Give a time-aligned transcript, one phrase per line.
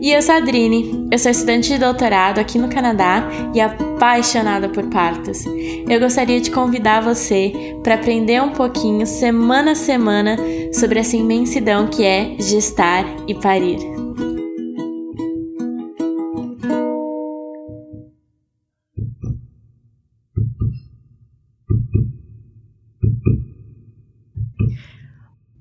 [0.00, 4.68] E eu sou a Adrine, eu sou estudante de doutorado aqui no Canadá e apaixonada
[4.68, 5.44] por partos.
[5.88, 7.52] Eu gostaria de convidar você
[7.82, 10.36] para aprender um pouquinho, semana a semana,
[10.72, 13.78] sobre essa imensidão que é gestar e parir.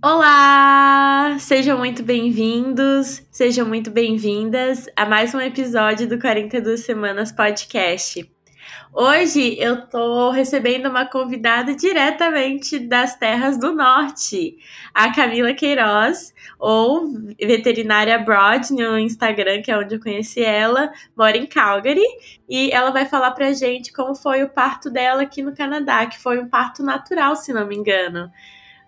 [0.03, 0.84] Olá!
[1.39, 8.29] Sejam muito bem-vindos, sejam muito bem-vindas a mais um episódio do 42 Semanas Podcast.
[8.93, 14.57] Hoje eu tô recebendo uma convidada diretamente das terras do norte,
[14.93, 21.37] a Camila Queiroz, ou veterinária Broad no Instagram, que é onde eu conheci ela, mora
[21.37, 22.05] em Calgary,
[22.47, 26.17] e ela vai falar pra gente como foi o parto dela aqui no Canadá, que
[26.17, 28.31] foi um parto natural, se não me engano.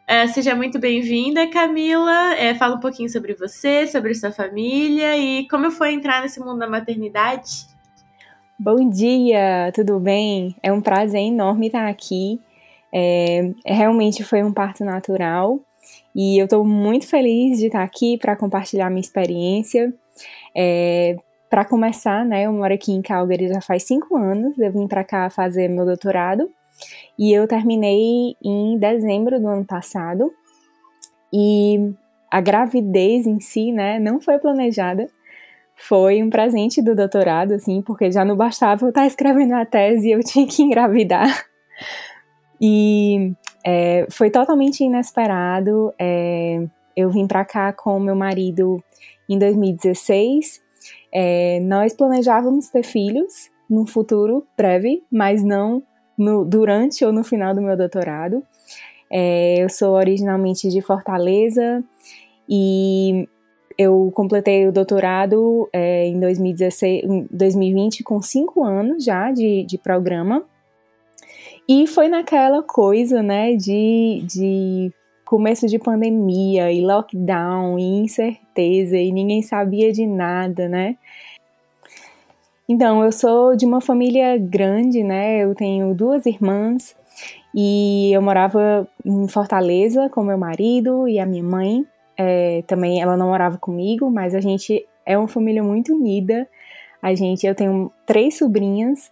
[0.09, 2.33] É, seja muito bem-vinda, Camila.
[2.35, 6.59] É, fala um pouquinho sobre você, sobre sua família e como foi entrar nesse mundo
[6.59, 7.67] da maternidade.
[8.57, 10.55] Bom dia, tudo bem?
[10.63, 12.39] É um prazer enorme estar aqui.
[12.93, 15.59] É, realmente foi um parto natural
[16.15, 19.93] e eu estou muito feliz de estar aqui para compartilhar minha experiência.
[20.55, 21.17] É,
[21.49, 24.57] para começar, né, eu moro aqui em Calgary já faz cinco anos.
[24.57, 26.49] Eu vim para cá fazer meu doutorado
[27.17, 30.31] e eu terminei em dezembro do ano passado.
[31.33, 31.93] E
[32.31, 35.09] a gravidez em si, né, não foi planejada.
[35.75, 40.09] Foi um presente do doutorado, assim, porque já não bastava eu estar escrevendo a tese
[40.09, 41.45] e eu tinha que engravidar.
[42.59, 45.93] E é, foi totalmente inesperado.
[45.99, 46.65] É,
[46.95, 48.83] eu vim para cá com meu marido
[49.29, 50.61] em 2016.
[51.13, 55.83] É, nós planejávamos ter filhos no futuro breve, mas não
[56.17, 58.43] no, durante ou no final do meu doutorado.
[59.09, 61.83] É, eu sou originalmente de Fortaleza
[62.49, 63.27] e
[63.77, 70.43] eu completei o doutorado é, em 2016, 2020 com cinco anos já de, de programa.
[71.69, 74.91] E foi naquela coisa, né, de, de
[75.25, 80.97] começo de pandemia e lockdown e incerteza e ninguém sabia de nada, né?
[82.69, 85.43] Então, eu sou de uma família grande, né?
[85.43, 86.95] Eu tenho duas irmãs
[87.55, 91.85] e eu morava em Fortaleza com meu marido e a minha mãe.
[92.17, 96.45] É, também ela não morava comigo, mas a gente é uma família muito unida.
[97.01, 99.11] A gente, eu tenho três sobrinhas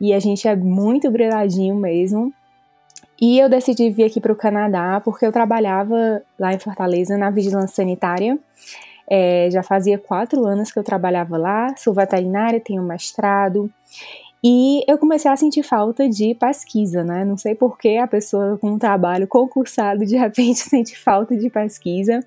[0.00, 2.32] e a gente é muito grudadinho mesmo.
[3.20, 7.30] E eu decidi vir aqui para o Canadá porque eu trabalhava lá em Fortaleza na
[7.30, 8.36] vigilância sanitária.
[9.10, 13.68] É, já fazia quatro anos que eu trabalhava lá, sou veterinária, tenho mestrado.
[14.42, 17.24] E eu comecei a sentir falta de pesquisa, né?
[17.24, 21.50] Não sei por que a pessoa com um trabalho concursado de repente sente falta de
[21.50, 22.20] pesquisa.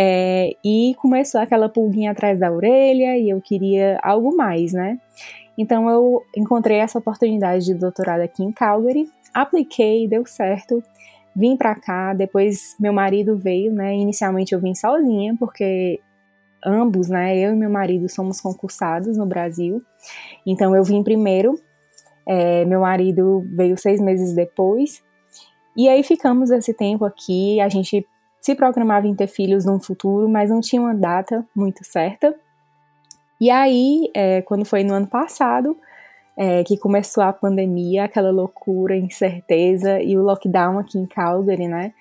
[0.00, 4.98] É, e começou aquela pulguinha atrás da orelha e eu queria algo mais, né?
[5.56, 10.82] Então eu encontrei essa oportunidade de doutorado aqui em Calgary, apliquei, deu certo
[11.34, 13.94] vim para cá, depois meu marido veio, né?
[13.94, 16.00] Inicialmente eu vim sozinha, porque
[16.64, 19.80] ambos, né, eu e meu marido somos concursados no Brasil.
[20.46, 21.60] Então eu vim primeiro,
[22.26, 25.02] é, meu marido veio seis meses depois.
[25.76, 28.04] E aí ficamos esse tempo aqui, a gente
[28.40, 32.34] se programava em ter filhos no futuro, mas não tinha uma data muito certa.
[33.40, 35.76] E aí, é, quando foi no ano passado,
[36.40, 41.92] é, que começou a pandemia, aquela loucura, incerteza e o lockdown aqui em Calgary, né?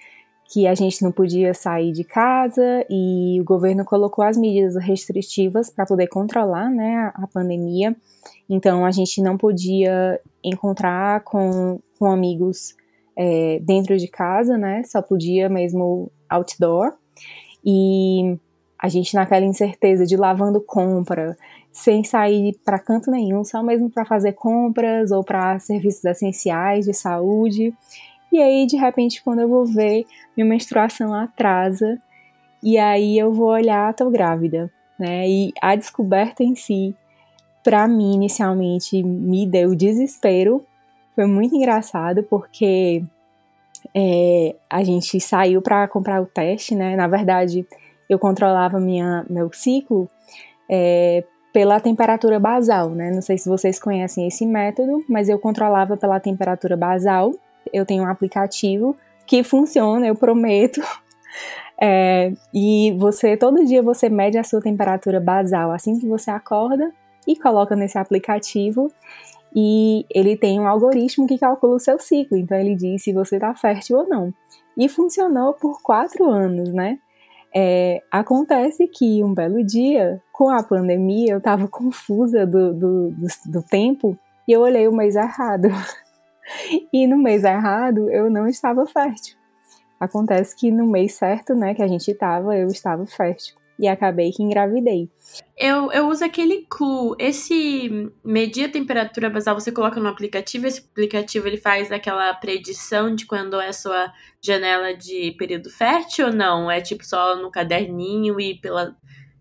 [0.48, 5.72] Que a gente não podia sair de casa e o governo colocou as medidas restritivas
[5.72, 7.96] para poder controlar, né, a, pandemia.
[8.48, 12.76] Então a gente não podia encontrar com, com amigos
[13.18, 14.84] é, dentro de casa, né?
[14.86, 16.94] Só podia mesmo outdoor.
[17.66, 18.38] E
[18.80, 21.36] a gente naquela incerteza de lavando compra,
[21.78, 26.94] sem sair para canto nenhum, só mesmo para fazer compras ou para serviços essenciais de
[26.94, 27.72] saúde.
[28.32, 32.02] E aí, de repente, quando eu vou ver, minha menstruação atrasa
[32.64, 35.30] e aí eu vou olhar, tô grávida, né?
[35.30, 36.96] E a descoberta em si,
[37.64, 40.66] para mim, inicialmente, me deu desespero.
[41.14, 43.04] Foi muito engraçado porque
[43.94, 46.96] é, a gente saiu para comprar o teste, né?
[46.96, 47.68] Na verdade,
[48.10, 50.10] eu controlava minha, meu ciclo
[50.68, 51.24] é,
[51.58, 53.10] pela temperatura basal, né?
[53.10, 57.34] Não sei se vocês conhecem esse método, mas eu controlava pela temperatura basal.
[57.74, 58.96] Eu tenho um aplicativo
[59.26, 60.82] que funciona, eu prometo.
[61.80, 66.92] É, e você todo dia você mede a sua temperatura basal assim que você acorda
[67.28, 68.92] e coloca nesse aplicativo
[69.56, 72.36] e ele tem um algoritmo que calcula o seu ciclo.
[72.36, 74.34] Então ele diz se você está fértil ou não.
[74.76, 76.98] E funcionou por quatro anos, né?
[77.56, 83.28] É, acontece que um belo dia, com a pandemia, eu estava confusa do, do, do,
[83.46, 84.18] do tempo
[84.48, 85.70] e eu olhei o mês errado.
[86.94, 89.38] e no mês errado eu não estava fértil.
[90.00, 93.56] Acontece que no mês certo, né, que a gente estava, eu estava fértil.
[93.80, 95.10] E acabei que engravidei.
[95.56, 97.16] Eu, eu uso aquele Clue.
[97.20, 100.66] Esse medir a temperatura basal você coloca no aplicativo.
[100.66, 106.28] Esse aplicativo ele faz aquela predição de quando é a sua janela de período fértil
[106.28, 106.72] ou não?
[106.72, 108.96] É tipo só no caderninho e pela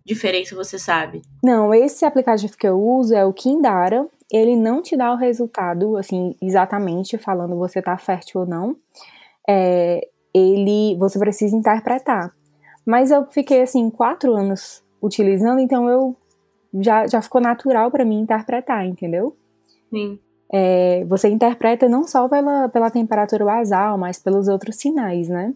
[0.04, 1.22] diferença você sabe?
[1.42, 4.06] Não, esse aplicativo que eu uso é o Kindara.
[4.30, 8.76] Ele não te dá o resultado, assim, exatamente falando você tá fértil ou não.
[9.48, 10.00] É,
[10.34, 12.32] ele, você precisa interpretar.
[12.86, 16.16] Mas eu fiquei assim quatro anos utilizando, então eu
[16.80, 19.36] já, já ficou natural para mim interpretar, entendeu?
[19.90, 20.18] Sim.
[20.52, 25.52] É, você interpreta não só pela, pela temperatura basal, mas pelos outros sinais, né?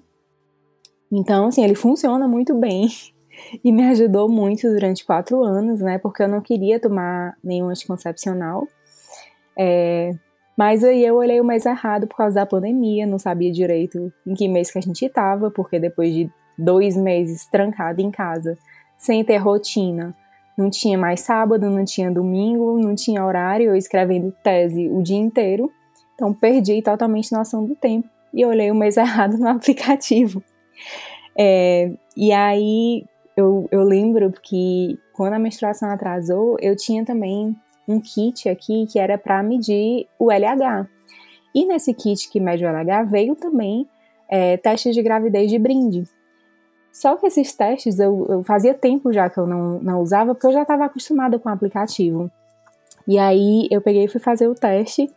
[1.12, 2.88] Então, assim, ele funciona muito bem
[3.62, 5.98] e me ajudou muito durante quatro anos, né?
[5.98, 8.66] Porque eu não queria tomar nenhum anticoncepcional.
[9.56, 10.12] É,
[10.56, 14.34] mas aí eu olhei o mês errado por causa da pandemia, não sabia direito em
[14.34, 16.30] que mês que a gente estava, porque depois de
[16.60, 18.56] dois meses trancada em casa,
[18.96, 20.14] sem ter rotina,
[20.56, 25.16] não tinha mais sábado, não tinha domingo, não tinha horário, eu escrevendo tese o dia
[25.16, 25.70] inteiro,
[26.14, 30.42] então perdi totalmente noção do tempo e olhei o mês errado no aplicativo.
[31.36, 33.04] É, e aí
[33.36, 37.56] eu, eu lembro que quando a menstruação atrasou, eu tinha também
[37.88, 40.86] um kit aqui que era para medir o LH.
[41.54, 43.86] E nesse kit que mede o LH veio também
[44.28, 46.04] é, testes de gravidez de brinde.
[46.92, 50.48] Só que esses testes eu, eu fazia tempo já que eu não, não usava, porque
[50.48, 52.30] eu já estava acostumada com o aplicativo.
[53.06, 55.10] E aí eu peguei e fui fazer o teste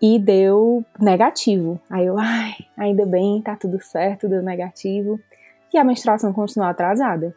[0.00, 1.80] e deu negativo.
[1.88, 5.18] Aí eu, ai, ainda bem, tá tudo certo, deu negativo.
[5.72, 7.34] E a menstruação continuou atrasada.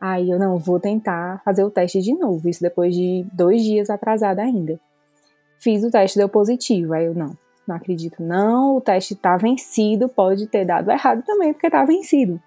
[0.00, 3.88] Aí eu não vou tentar fazer o teste de novo, isso depois de dois dias
[3.88, 4.78] atrasada ainda.
[5.58, 6.92] Fiz o teste, deu positivo.
[6.92, 11.52] Aí eu não, não acredito, não, o teste tá vencido, pode ter dado errado também,
[11.52, 12.40] porque tá vencido.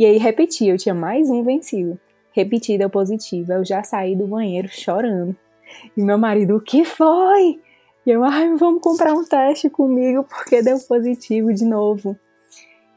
[0.00, 2.00] E aí repeti, eu tinha mais um vencido.
[2.32, 3.52] Repeti, deu positivo.
[3.52, 5.36] Eu já saí do banheiro chorando.
[5.94, 7.60] E meu marido, o que foi?
[8.06, 12.16] E eu, ai, vamos comprar um teste comigo porque deu positivo de novo.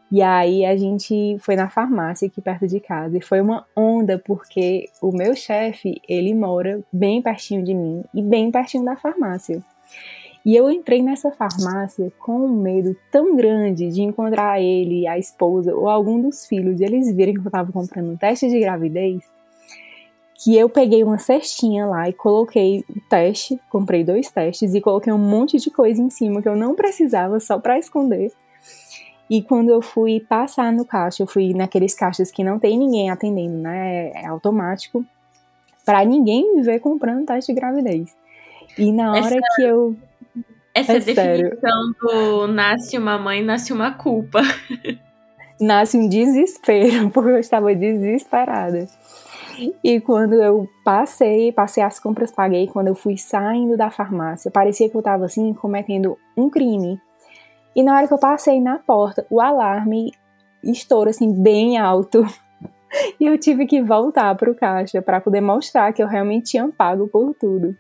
[0.10, 4.18] E aí a gente foi na farmácia aqui perto de casa e foi uma onda
[4.18, 9.62] porque o meu chefe, ele mora bem pertinho de mim e bem pertinho da farmácia.
[10.46, 15.74] E eu entrei nessa farmácia com um medo tão grande de encontrar ele, a esposa
[15.74, 19.22] ou algum dos filhos e eles virem que eu estava comprando um teste de gravidez,
[20.36, 25.14] que eu peguei uma cestinha lá e coloquei o teste, comprei dois testes e coloquei
[25.14, 28.30] um monte de coisa em cima que eu não precisava só para esconder.
[29.30, 33.10] E quando eu fui passar no caixa, eu fui naqueles caixas que não tem ninguém
[33.10, 34.10] atendendo, né?
[34.10, 35.06] É automático,
[35.86, 38.14] para ninguém me ver comprando teste de gravidez.
[38.78, 39.56] E na hora Essa...
[39.56, 39.96] que eu.
[40.74, 44.42] Essa é definição do nasce uma mãe, nasce uma culpa.
[45.62, 48.88] Nasce um desespero, porque eu estava desesperada.
[49.84, 54.90] E quando eu passei, passei as compras, paguei, quando eu fui saindo da farmácia, parecia
[54.90, 57.00] que eu estava assim cometendo um crime.
[57.76, 60.12] E na hora que eu passei na porta, o alarme
[60.64, 62.26] estoura assim bem alto.
[63.20, 66.70] E eu tive que voltar para o caixa para poder mostrar que eu realmente tinha
[66.72, 67.76] pago por tudo.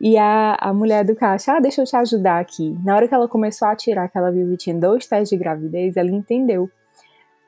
[0.00, 2.76] E a, a mulher do caixa, ah, deixa eu te ajudar aqui.
[2.84, 5.36] Na hora que ela começou a tirar que ela viu que tinha dois testes de
[5.36, 6.70] gravidez, ela entendeu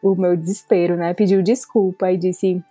[0.02, 1.14] o meu desespero, né?
[1.14, 2.62] Pediu desculpa e disse: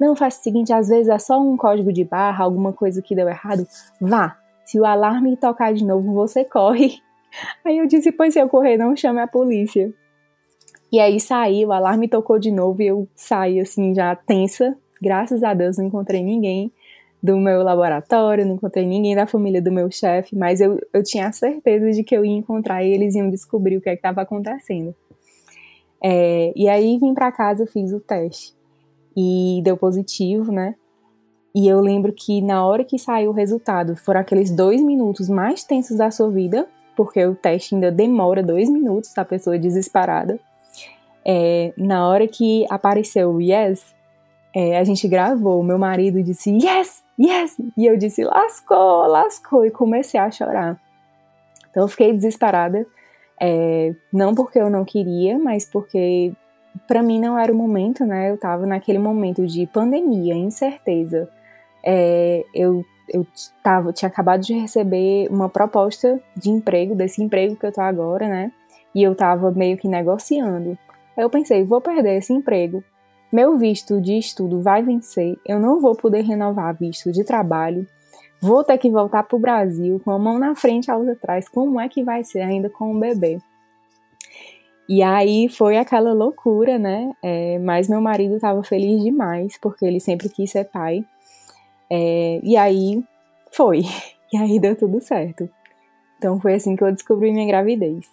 [0.00, 3.14] Não, faz o seguinte, às vezes é só um código de barra, alguma coisa que
[3.14, 3.66] deu errado.
[4.00, 7.00] Vá, se o alarme tocar de novo, você corre
[7.64, 9.92] Aí eu disse, pois se eu correr, não chame a polícia.
[10.90, 14.76] E aí saí, o alarme tocou de novo e eu saí assim, já tensa.
[15.00, 16.72] Graças a Deus não encontrei ninguém
[17.22, 21.30] do meu laboratório, não encontrei ninguém da família do meu chefe, mas eu, eu tinha
[21.32, 24.94] certeza de que eu ia encontrar e eles iam descobrir o que é estava acontecendo.
[26.02, 28.54] É, e aí vim para casa, fiz o teste
[29.16, 30.76] e deu positivo, né?
[31.54, 35.64] E eu lembro que na hora que saiu o resultado, foram aqueles dois minutos mais
[35.64, 40.38] tensos da sua vida, porque o teste ainda demora dois minutos, a pessoa é desesperada.
[41.24, 43.84] É, na hora que apareceu o yes,
[44.54, 49.70] é, a gente gravou, meu marido disse yes, yes, e eu disse lascou, lascou, e
[49.70, 50.78] comecei a chorar.
[51.70, 52.86] Então eu fiquei desesperada,
[53.40, 56.32] é, não porque eu não queria, mas porque
[56.86, 58.30] para mim não era o momento, né?
[58.30, 61.28] Eu tava naquele momento de pandemia, incerteza.
[61.84, 63.26] É, eu eu
[63.62, 68.28] tava, tinha acabado de receber uma proposta de emprego, desse emprego que eu tô agora,
[68.28, 68.52] né?
[68.94, 70.78] E eu tava meio que negociando.
[71.16, 72.84] Aí eu pensei, vou perder esse emprego
[73.32, 77.86] meu visto de estudo vai vencer, eu não vou poder renovar visto de trabalho,
[78.40, 81.48] vou ter que voltar para o Brasil com a mão na frente a outra atrás.
[81.48, 83.38] Como é que vai ser ainda com o bebê?
[84.88, 87.12] E aí foi aquela loucura, né?
[87.22, 91.04] É, mas meu marido estava feliz demais, porque ele sempre quis ser pai.
[91.90, 93.04] É, e aí
[93.52, 93.82] foi.
[94.30, 95.48] E aí deu tudo certo.
[96.18, 98.04] Então foi assim que eu descobri minha gravidez.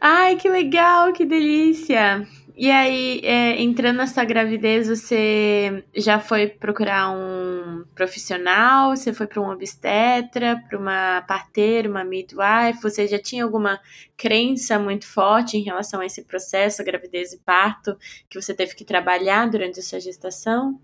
[0.00, 2.26] Ai, que legal, que delícia!
[2.58, 8.96] E aí, é, entrando na sua gravidez, você já foi procurar um profissional?
[8.96, 12.80] Você foi para um obstetra, para uma parteira, uma midwife?
[12.82, 13.78] Você já tinha alguma
[14.16, 17.94] crença muito forte em relação a esse processo, a gravidez e parto,
[18.26, 20.80] que você teve que trabalhar durante a sua gestação?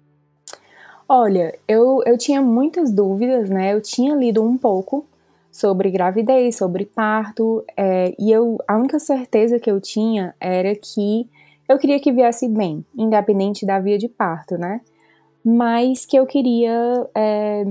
[1.09, 3.73] Olha, eu, eu tinha muitas dúvidas, né?
[3.73, 5.07] Eu tinha lido um pouco
[5.51, 11.29] sobre gravidez, sobre parto, é, e eu, a única certeza que eu tinha era que
[11.73, 14.81] eu queria que viesse bem, independente da via de parto, né?
[15.45, 17.65] Mas que eu queria é,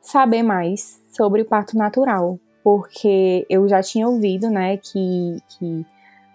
[0.00, 5.86] saber mais sobre o parto natural, porque eu já tinha ouvido, né, que, que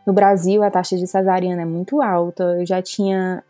[0.05, 3.43] no Brasil a taxa de cesariana é muito alta, eu já tinha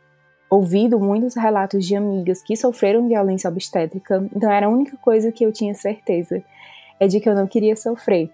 [0.50, 5.44] ouvido muitos relatos de amigas que sofreram violência obstétrica, então era a única coisa que
[5.46, 6.44] eu tinha certeza,
[7.00, 8.30] é de que eu não queria sofrer.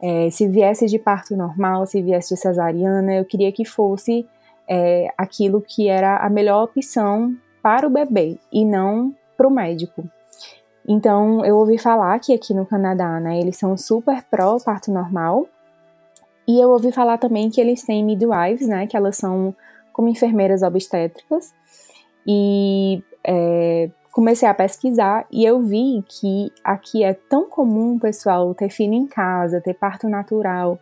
[0.00, 4.26] É, se viesse de parto normal, se viesse de cesariana, eu queria que fosse
[4.68, 10.04] é, aquilo que era a melhor opção para o bebê e não para o médico.
[10.86, 15.46] Então, eu ouvi falar que aqui no Canadá, né, eles são super pró parto normal.
[16.46, 19.54] E eu ouvi falar também que eles têm midwives, né, que elas são
[19.92, 21.54] como enfermeiras obstétricas.
[22.26, 28.68] E é, comecei a pesquisar e eu vi que aqui é tão comum, pessoal, ter
[28.68, 30.78] filho em casa, ter parto natural,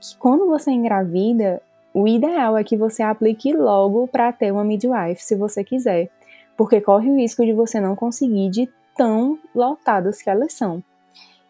[0.00, 1.62] que quando você engravida,
[1.94, 6.10] o ideal é que você aplique logo para ter uma midwife, se você quiser,
[6.56, 10.82] porque corre o risco de você não conseguir de tão lotadas que elas são.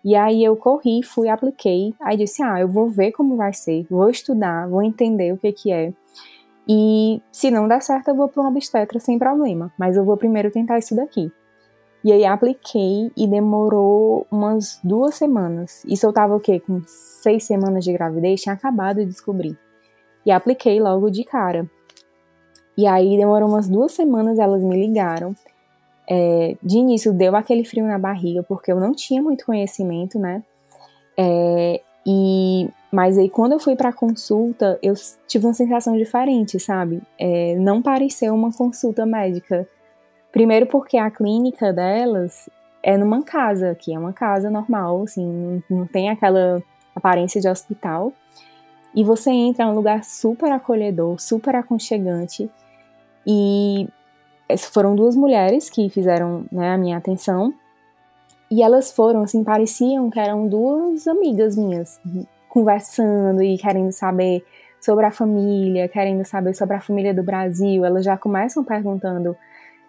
[0.05, 3.87] E aí eu corri, fui, apliquei, aí disse, ah, eu vou ver como vai ser,
[3.89, 5.95] vou estudar, vou entender o que que é.
[6.69, 10.17] E se não der certo, eu vou para um obstetra sem problema, mas eu vou
[10.19, 11.33] primeiro tentar isso daqui.
[12.05, 15.83] E aí apliquei e demorou umas duas semanas.
[15.87, 16.61] Isso eu tava o quê?
[16.61, 19.57] Com seis semanas de gravidez, tinha acabado de descobrir
[20.25, 21.69] e apliquei logo de cara.
[22.77, 25.35] E aí demorou umas duas semanas, elas me ligaram.
[26.09, 30.43] É, de início deu aquele frio na barriga, porque eu não tinha muito conhecimento, né?
[31.17, 34.95] É, e mas aí quando eu fui para consulta, eu
[35.27, 37.03] tive uma sensação diferente, sabe?
[37.19, 39.67] É, não pareceu uma consulta médica.
[40.31, 42.49] Primeiro porque a clínica delas
[42.83, 46.63] é numa casa, que é uma casa normal, assim, não, não tem aquela
[46.95, 48.13] aparência de hospital.
[48.95, 52.49] E você entra num lugar super acolhedor, super aconchegante.
[53.27, 53.89] E
[54.71, 57.53] foram duas mulheres que fizeram né, a minha atenção.
[58.51, 62.01] E elas foram, assim, pareciam que eram duas amigas minhas,
[62.49, 64.45] conversando e querendo saber
[64.81, 67.85] sobre a família, querendo saber sobre a família do Brasil.
[67.85, 69.37] Elas já começam perguntando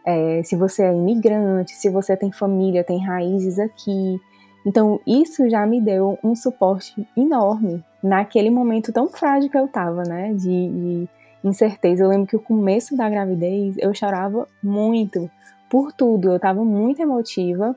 [0.03, 4.19] é, se você é imigrante, se você tem família, tem raízes aqui.
[4.65, 10.03] Então, isso já me deu um suporte enorme naquele momento tão frágil que eu tava,
[10.03, 10.33] né?
[10.33, 10.37] De,
[10.69, 11.09] de
[11.43, 12.03] incerteza.
[12.03, 15.29] Eu lembro que o começo da gravidez eu chorava muito
[15.69, 16.31] por tudo.
[16.31, 17.75] Eu tava muito emotiva,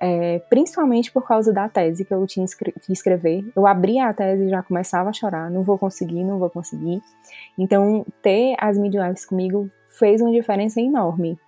[0.00, 2.44] é, principalmente por causa da tese que eu tinha
[2.84, 3.44] que escrever.
[3.54, 5.48] Eu abria a tese e já começava a chorar.
[5.50, 7.00] Não vou conseguir, não vou conseguir.
[7.56, 11.38] Então, ter as midwives comigo fez uma diferença enorme.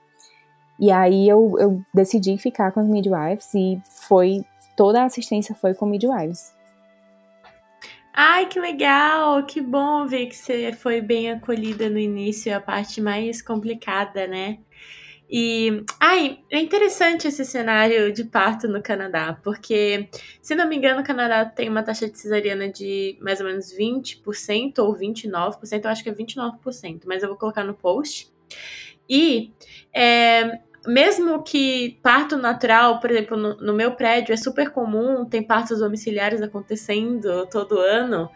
[0.79, 4.45] E aí eu, eu decidi ficar com as midwives e foi
[4.77, 6.53] toda a assistência foi com midwives.
[8.15, 9.45] Ai, que legal!
[9.47, 14.27] Que bom ver que você foi bem acolhida no início, é a parte mais complicada,
[14.27, 14.59] né?
[15.31, 20.09] E, ai, é interessante esse cenário de parto no Canadá, porque,
[20.43, 23.73] se não me engano, o Canadá tem uma taxa de cesariana de mais ou menos
[23.73, 28.31] 20% ou 29%, eu acho que é 29%, mas eu vou colocar no post.
[29.09, 29.53] E
[29.95, 35.43] é, mesmo que parto natural, por exemplo, no, no, meu prédio é super comum, tem
[35.43, 38.31] partos domiciliares acontecendo todo ano.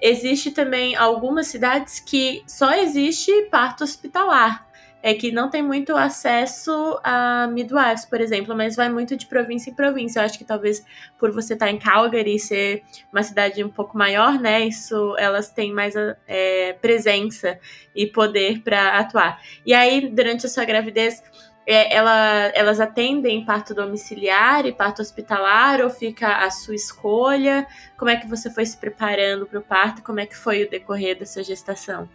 [0.00, 4.66] Existe também algumas cidades que só existe parto hospitalar.
[5.04, 9.68] É que não tem muito acesso a midwives, por exemplo, mas vai muito de província
[9.70, 10.20] em província.
[10.20, 10.84] Eu acho que talvez
[11.18, 14.64] por você estar em Calgary ser uma cidade um pouco maior, né?
[14.64, 15.94] Isso elas têm mais
[16.24, 17.58] é, presença
[17.96, 19.40] e poder para atuar.
[19.66, 21.20] E aí, durante a sua gravidez,
[21.66, 27.66] é, ela, elas atendem parto domiciliar e parto hospitalar ou fica a sua escolha?
[27.96, 30.02] Como é que você foi se preparando para o parto?
[30.02, 32.08] Como é que foi o decorrer dessa gestação?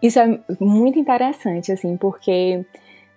[0.00, 2.64] Isso é muito interessante, assim, porque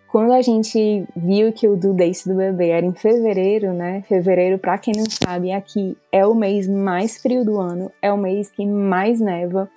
[0.07, 4.03] quando a gente viu que o due date do bebê era em fevereiro, né?
[4.07, 8.17] Fevereiro, para quem não sabe, aqui é o mês mais frio do ano, é o
[8.17, 9.69] mês que mais neva.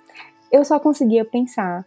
[0.51, 1.85] Eu só conseguia pensar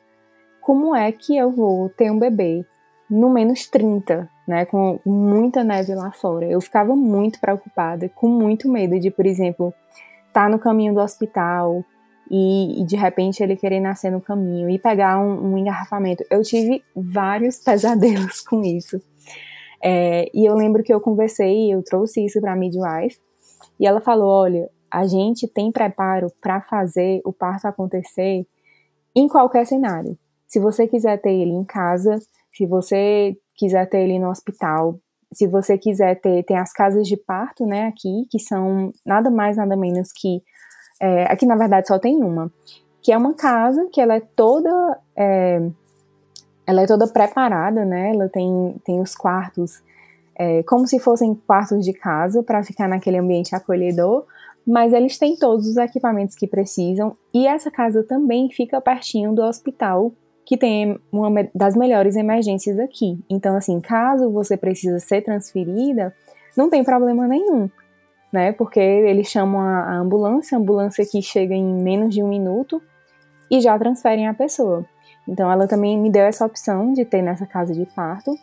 [0.60, 2.64] como é que eu vou ter um bebê
[3.10, 6.46] no menos 30, né, com muita neve lá fora.
[6.46, 9.72] Eu ficava muito preocupada, com muito medo de, por exemplo,
[10.26, 11.84] estar tá no caminho do hospital
[12.30, 16.24] e, e, de repente ele querer nascer no caminho e pegar um, um engarrafamento.
[16.30, 19.00] Eu tive vários pesadelos com isso.
[19.82, 23.18] É, e eu lembro que eu conversei, eu trouxe isso para a midwife
[23.78, 28.46] e ela falou: olha, a gente tem preparo para fazer o parto acontecer
[29.14, 30.18] em qualquer cenário.
[30.46, 32.18] Se você quiser ter ele em casa,
[32.52, 34.98] se você quiser ter ele no hospital,
[35.32, 39.56] se você quiser ter, tem as casas de parto, né, aqui, que são nada mais,
[39.56, 40.42] nada menos que,
[41.00, 42.50] é, aqui na verdade só tem uma,
[43.02, 45.58] que é uma casa que ela é toda, é,
[46.66, 49.82] ela é toda preparada, né, ela tem, tem os quartos
[50.38, 54.24] é, como se fossem quartos de casa para ficar naquele ambiente acolhedor,
[54.64, 59.42] mas eles têm todos os equipamentos que precisam e essa casa também fica pertinho do
[59.42, 60.12] hospital
[60.48, 63.22] que tem uma das melhores emergências aqui.
[63.28, 66.14] Então, assim, caso você precisa ser transferida,
[66.56, 67.68] não tem problema nenhum,
[68.32, 68.52] né?
[68.52, 72.80] Porque eles chamam a, ambulância, a ambulância que chega em menos de um minuto
[73.50, 74.86] e já transferem a pessoa.
[75.28, 78.34] Então, ela também me deu essa opção de ter nessa casa de parto.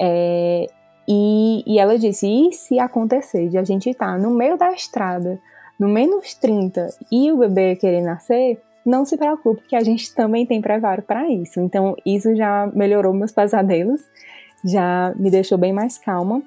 [0.00, 0.68] É,
[1.08, 4.70] e, e ela disse: e se acontecer de a gente estar tá no meio da
[4.70, 5.40] estrada,
[5.76, 10.46] no menos 30, e o bebê querer nascer, não se preocupe que a gente também
[10.46, 11.60] tem preparo para isso.
[11.60, 14.02] Então, isso já melhorou meus pesadelos,
[14.64, 16.42] já me deixou bem mais calma.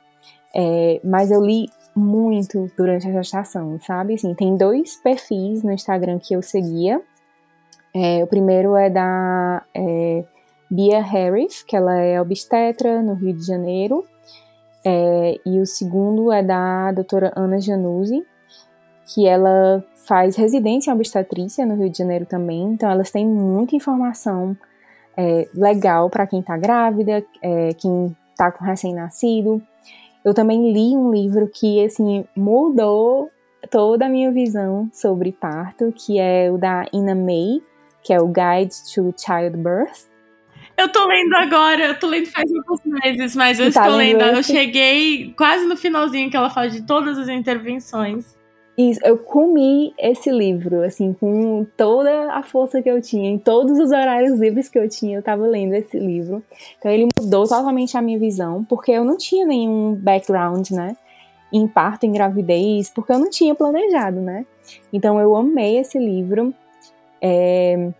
[0.55, 4.15] É, mas eu li muito durante a gestação, sabe?
[4.15, 7.01] Assim, tem dois perfis no Instagram que eu seguia.
[7.93, 10.23] É, o primeiro é da é,
[10.69, 14.05] Bia Harris, que ela é obstetra no Rio de Janeiro.
[14.83, 18.25] É, e o segundo é da doutora Ana Januzzi,
[19.05, 23.75] que ela faz residência em obstetrícia no Rio de Janeiro também, então elas têm muita
[23.75, 24.55] informação
[25.17, 29.61] é, legal para quem está grávida, é, quem está com recém-nascido.
[30.23, 33.29] Eu também li um livro que assim mudou
[33.69, 37.61] toda a minha visão sobre parto, que é o da Ina May,
[38.03, 40.07] que é o Guide to Childbirth.
[40.77, 44.17] Eu tô lendo agora, eu tô lendo faz alguns meses, mas eu tá estou lendo.
[44.17, 48.34] lendo eu cheguei quase no finalzinho que ela fala de todas as intervenções.
[48.77, 53.79] Isso, eu comi esse livro, assim, com toda a força que eu tinha, em todos
[53.79, 56.43] os horários livres que eu tinha, eu tava lendo esse livro.
[56.77, 60.97] Então ele mudou totalmente a minha visão, porque eu não tinha nenhum background, né,
[61.53, 64.45] em parto, em gravidez, porque eu não tinha planejado, né.
[64.91, 66.53] Então eu amei esse livro.
[67.21, 67.91] É...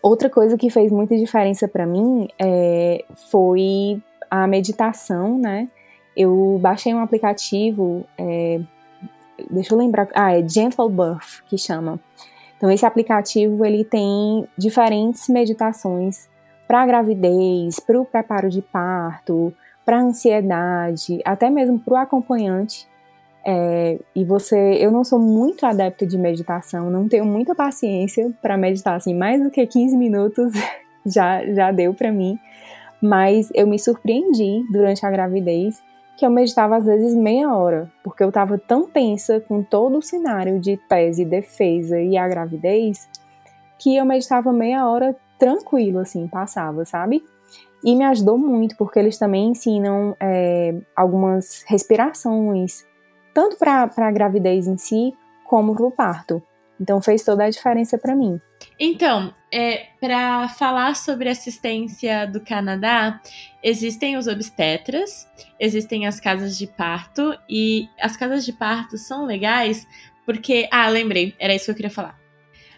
[0.00, 3.04] Outra coisa que fez muita diferença para mim é...
[3.30, 5.68] foi a meditação, né.
[6.16, 8.06] Eu baixei um aplicativo.
[8.16, 8.58] É
[9.50, 12.00] deixa eu lembrar, ah, é Gentle Birth que chama.
[12.56, 16.28] Então esse aplicativo ele tem diferentes meditações
[16.66, 22.86] para gravidez, para o preparo de parto, para ansiedade, até mesmo para o acompanhante.
[23.44, 28.58] É, e você, eu não sou muito adepta de meditação, não tenho muita paciência para
[28.58, 30.52] meditar assim, mais do que 15 minutos
[31.06, 32.38] já já deu para mim,
[33.00, 35.80] mas eu me surpreendi durante a gravidez
[36.18, 40.02] que eu meditava às vezes meia hora, porque eu estava tão tensa com todo o
[40.02, 43.08] cenário de tese, defesa e a gravidez,
[43.78, 47.22] que eu meditava meia hora tranquilo, assim, passava, sabe?
[47.84, 52.84] E me ajudou muito, porque eles também ensinam é, algumas respirações,
[53.32, 56.42] tanto para a gravidez em si, como para o parto.
[56.80, 58.40] Então fez toda a diferença para mim.
[58.78, 63.20] Então, é, para falar sobre assistência do Canadá,
[63.62, 65.26] existem os obstetras,
[65.58, 69.86] existem as casas de parto, e as casas de parto são legais
[70.28, 70.68] porque.
[70.70, 72.18] Ah, lembrei, era isso que eu queria falar.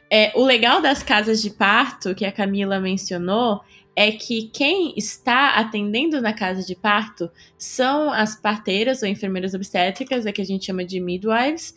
[0.08, 3.60] É, o legal das casas de parto, que a Camila mencionou,
[3.94, 10.26] é que quem está atendendo na casa de parto são as parteiras ou enfermeiras obstétricas,
[10.26, 11.74] é que a gente chama de midwives,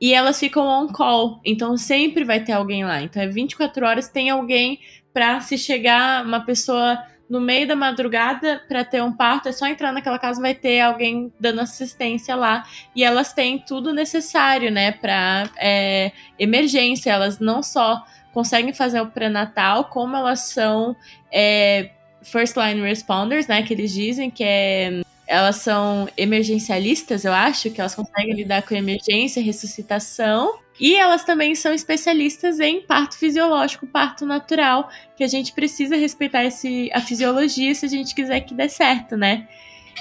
[0.00, 3.02] e elas ficam on call, então sempre vai ter alguém lá.
[3.02, 4.80] Então é 24 horas tem alguém
[5.12, 9.66] para se chegar uma pessoa no meio da madrugada para ter um parto, é só
[9.66, 14.92] entrar naquela casa vai ter alguém dando assistência lá e elas têm tudo necessário, né,
[14.92, 17.10] para é, emergência.
[17.10, 20.94] Elas não só conseguem fazer o pré-natal, como elas são
[21.32, 21.90] é,
[22.22, 27.80] first line responders, né, que eles dizem que é elas são emergencialistas, eu acho, que
[27.80, 30.58] elas conseguem lidar com emergência, ressuscitação.
[30.78, 36.44] E elas também são especialistas em parto fisiológico, parto natural, que a gente precisa respeitar
[36.44, 39.48] esse, a fisiologia se a gente quiser que dê certo, né?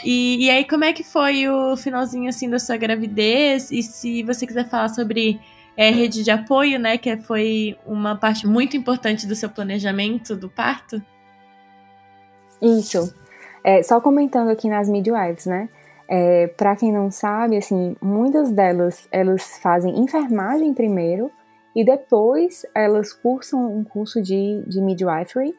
[0.04, 3.72] E, e aí, como é que foi o finalzinho assim da sua gravidez?
[3.72, 5.40] E se você quiser falar sobre
[5.78, 6.98] é, rede de apoio, né?
[6.98, 11.02] Que foi uma parte muito importante do seu planejamento do parto?
[12.62, 13.14] Isso.
[13.65, 15.67] É, só comentando aqui nas midwives, né?
[16.08, 21.32] É, para quem não sabe, assim, muitas delas elas fazem enfermagem primeiro
[21.75, 25.56] e depois elas cursam um curso de, de midwifery.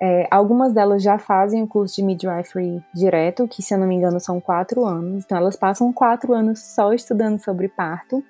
[0.00, 3.96] É, algumas delas já fazem o curso de midwifery direto, que se eu não me
[3.96, 5.24] engano são quatro anos.
[5.24, 8.22] Então elas passam quatro anos só estudando sobre parto.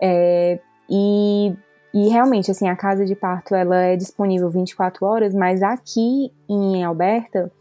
[0.00, 0.58] É,
[0.88, 1.54] e,
[1.92, 6.82] e realmente, assim, a casa de parto ela é disponível 24 horas, mas aqui em
[6.82, 7.52] Alberta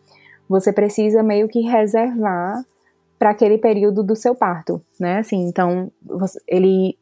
[0.48, 2.64] você precisa meio que reservar
[3.20, 5.20] para aquele período do seu parto, né?
[5.20, 6.98] Assim, então você, ele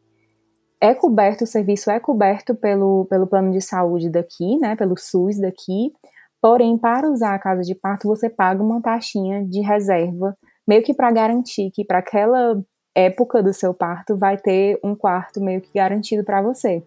[0.79, 4.75] é coberto, o serviço é coberto pelo, pelo plano de saúde daqui, né?
[4.75, 5.91] Pelo SUS daqui.
[6.41, 10.93] Porém, para usar a casa de parto, você paga uma taxinha de reserva, meio que
[10.93, 12.55] para garantir que para aquela
[12.93, 16.83] época do seu parto vai ter um quarto meio que garantido para você.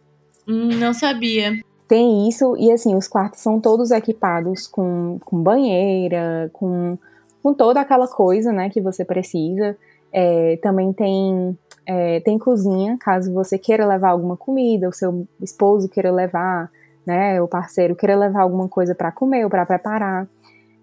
[0.46, 1.52] Hum, não sabia.
[1.88, 6.98] Tem isso, e assim, os quartos são todos equipados com, com banheira, com
[7.42, 9.76] com toda aquela coisa, né, que você precisa.
[10.12, 15.88] É, também tem é, tem cozinha, caso você queira levar alguma comida, o seu esposo
[15.88, 16.70] queira levar,
[17.06, 20.26] né, o parceiro queira levar alguma coisa para comer ou para preparar.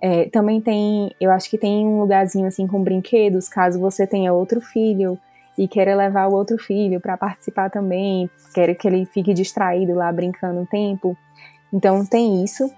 [0.01, 4.33] É, também tem, eu acho que tem um lugarzinho assim com brinquedos, caso você tenha
[4.33, 5.17] outro filho
[5.57, 10.11] e queira levar o outro filho para participar também, quer que ele fique distraído lá
[10.11, 11.17] brincando um tempo.
[11.71, 12.69] Então tem isso.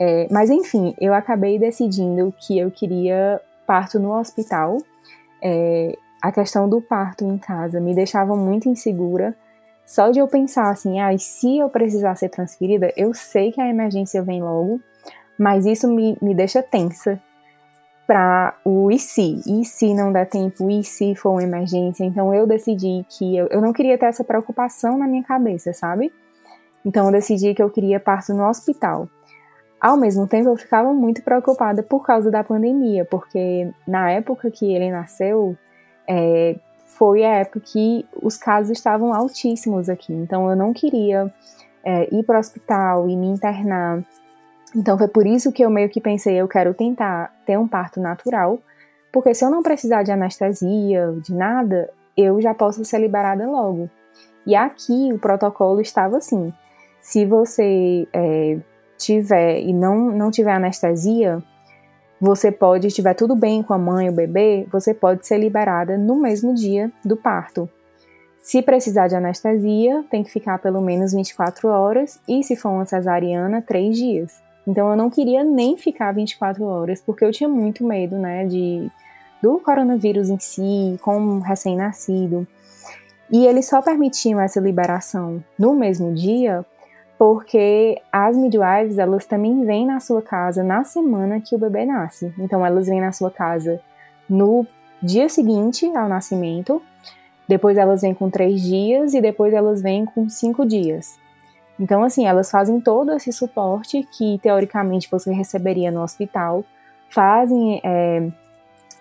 [0.00, 4.78] É, mas enfim, eu acabei decidindo que eu queria parto no hospital.
[5.42, 9.34] É, a questão do parto em casa me deixava muito insegura.
[9.84, 13.68] Só de eu pensar assim, ah, se eu precisar ser transferida, eu sei que a
[13.68, 14.80] emergência vem logo,
[15.38, 17.18] mas isso me, me deixa tensa
[18.08, 22.04] para o e se, e se não der tempo, e se for uma emergência.
[22.04, 26.10] Então eu decidi que eu, eu não queria ter essa preocupação na minha cabeça, sabe?
[26.82, 29.06] Então eu decidi que eu queria parto no hospital.
[29.78, 34.74] Ao mesmo tempo, eu ficava muito preocupada por causa da pandemia, porque na época que
[34.74, 35.54] ele nasceu,
[36.08, 40.14] é, foi a época que os casos estavam altíssimos aqui.
[40.14, 41.30] Então, eu não queria
[41.84, 44.02] é, ir para o hospital e me internar.
[44.74, 48.00] Então, foi por isso que eu meio que pensei: eu quero tentar ter um parto
[48.00, 48.58] natural,
[49.12, 53.88] porque se eu não precisar de anestesia, de nada, eu já posso ser liberada logo.
[54.46, 56.52] E aqui o protocolo estava assim:
[57.00, 58.58] se você é,
[58.96, 61.42] tiver e não, não tiver anestesia,
[62.20, 66.16] você pode, estiver tudo bem com a mãe, o bebê, você pode ser liberada no
[66.16, 67.68] mesmo dia do parto.
[68.42, 72.84] Se precisar de anestesia, tem que ficar pelo menos 24 horas e se for uma
[72.84, 74.47] cesariana, 3 dias.
[74.68, 78.90] Então eu não queria nem ficar 24 horas, porque eu tinha muito medo, né, de
[79.42, 82.46] do coronavírus em si, como recém-nascido.
[83.30, 86.66] E eles só permitiam essa liberação no mesmo dia
[87.16, 92.32] porque as midwives, elas também vêm na sua casa na semana que o bebê nasce.
[92.38, 93.80] Então, elas vêm na sua casa
[94.28, 94.64] no
[95.02, 96.80] dia seguinte ao nascimento,
[97.48, 101.18] depois elas vêm com três dias e depois elas vêm com cinco dias.
[101.78, 106.64] Então, assim, elas fazem todo esse suporte que, teoricamente, você receberia no hospital,
[107.08, 108.28] fazem é,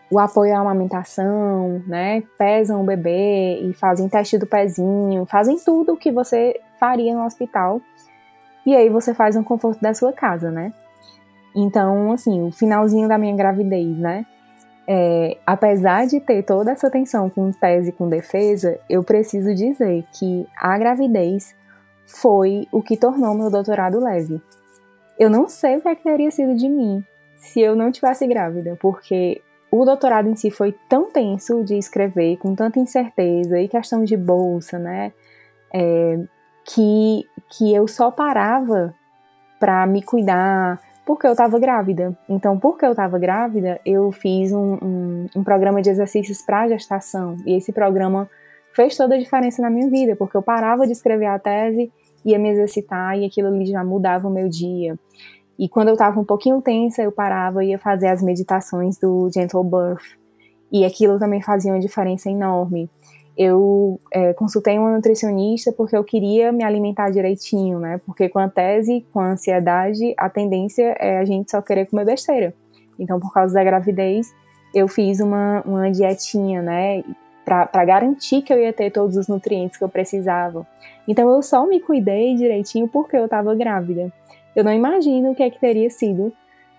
[0.09, 5.93] o apoio à amamentação, né, pesam o bebê e fazem teste do pezinho, fazem tudo
[5.93, 7.81] o que você faria no hospital
[8.65, 10.73] e aí você faz no conforto da sua casa, né?
[11.55, 14.25] Então, assim, o finalzinho da minha gravidez, né?
[14.85, 20.05] É, apesar de ter toda essa tensão com tese e com defesa, eu preciso dizer
[20.13, 21.55] que a gravidez
[22.07, 24.41] foi o que tornou meu doutorado leve.
[25.19, 27.03] Eu não sei o que, é que teria sido de mim
[27.35, 32.37] se eu não tivesse grávida, porque o doutorado em si foi tão tenso de escrever,
[32.37, 35.11] com tanta incerteza e questão de bolsa, né?
[35.73, 36.19] É,
[36.65, 38.93] que, que eu só parava
[39.59, 42.17] para me cuidar porque eu estava grávida.
[42.27, 47.37] Então, porque eu estava grávida, eu fiz um, um, um programa de exercícios para gestação.
[47.45, 48.29] E esse programa
[48.77, 51.91] fez toda a diferença na minha vida, porque eu parava de escrever a tese,
[52.23, 54.97] ia me exercitar e aquilo ali já mudava o meu dia.
[55.59, 59.29] E quando eu estava um pouquinho tensa, eu parava e ia fazer as meditações do
[59.33, 60.17] Gentle Birth.
[60.71, 62.89] E aquilo também fazia uma diferença enorme
[63.37, 68.01] eu é, consultei uma nutricionista porque eu queria me alimentar direitinho, né?
[68.03, 72.05] Porque com a tese, com a ansiedade, a tendência é a gente só querer comer
[72.05, 72.53] besteira.
[72.97, 74.33] Então, por causa da gravidez,
[74.73, 77.03] eu fiz uma, uma dietinha, né?
[77.47, 80.67] Para garantir que eu ia ter todos os nutrientes que eu precisava.
[81.07, 84.11] Então eu só me cuidei direitinho porque eu estava grávida.
[84.53, 86.33] Eu não imagino o que é que teria sido,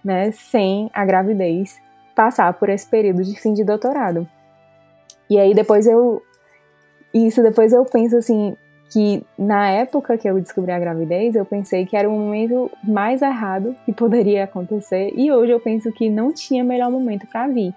[0.05, 1.81] né, sem a gravidez
[2.15, 4.29] passar por esse período de fim de doutorado.
[5.31, 6.23] E aí depois eu
[7.15, 8.55] isso depois eu penso assim
[8.91, 13.23] que na época que eu descobri a gravidez, eu pensei que era o momento mais
[13.23, 17.75] errado que poderia acontecer e hoje eu penso que não tinha melhor momento para vir.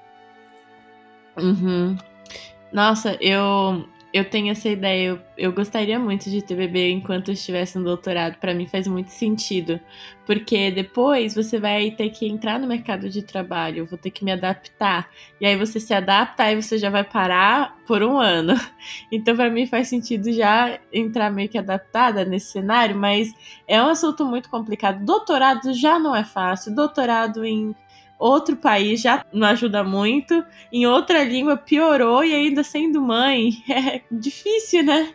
[1.38, 1.96] Uhum.
[2.72, 5.10] Nossa, eu eu tenho essa ideia.
[5.10, 8.38] Eu, eu gostaria muito de ter bebê enquanto eu estivesse no doutorado.
[8.38, 9.80] Para mim faz muito sentido.
[10.26, 13.80] Porque depois você vai ter que entrar no mercado de trabalho.
[13.80, 15.10] Eu vou ter que me adaptar.
[15.40, 18.54] E aí você se adapta, e você já vai parar por um ano.
[19.12, 22.96] Então para mim faz sentido já entrar meio que adaptada nesse cenário.
[22.96, 23.34] Mas
[23.68, 25.06] é um assunto muito complicado.
[25.06, 26.76] Doutorado já não é fácil.
[26.76, 27.76] Doutorado em
[28.22, 34.02] outro país já não ajuda muito, em outra língua piorou e ainda sendo mãe é
[34.12, 35.14] difícil, né?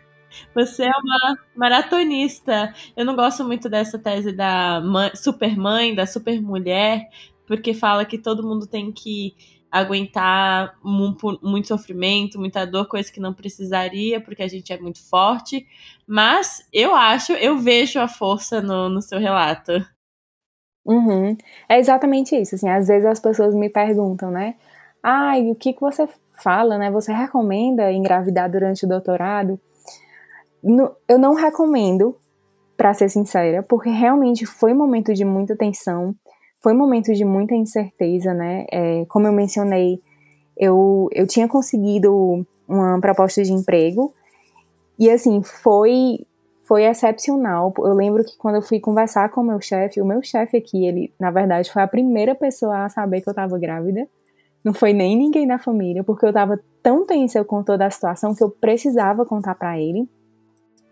[0.55, 2.75] Você é uma maratonista.
[2.97, 7.07] Eu não gosto muito dessa tese da mãe, supermãe, da supermulher,
[7.47, 9.35] porque fala que todo mundo tem que
[9.71, 15.67] aguentar muito sofrimento, muita dor, coisa que não precisaria, porque a gente é muito forte.
[16.07, 19.73] Mas eu acho, eu vejo a força no, no seu relato.
[20.87, 21.37] Uhum.
[21.69, 22.55] É exatamente isso.
[22.55, 24.55] Assim, às vezes as pessoas me perguntam, né?
[25.03, 26.09] Ai, ah, o que, que você
[26.43, 26.91] fala, né?
[26.91, 29.59] Você recomenda engravidar durante o doutorado?
[30.63, 32.17] No, eu não recomendo,
[32.77, 36.15] para ser sincera, porque realmente foi um momento de muita tensão,
[36.63, 38.67] foi um momento de muita incerteza, né?
[38.71, 40.01] É, como eu mencionei,
[40.57, 44.13] eu, eu tinha conseguido uma proposta de emprego
[44.99, 46.27] e assim foi
[46.67, 47.73] foi excepcional.
[47.79, 50.87] Eu lembro que quando eu fui conversar com o meu chefe, o meu chefe aqui,
[50.87, 54.07] ele, na verdade, foi a primeira pessoa a saber que eu estava grávida.
[54.65, 58.35] Não foi nem ninguém da família, porque eu estava tão tensa com toda a situação
[58.35, 60.09] que eu precisava contar para ele.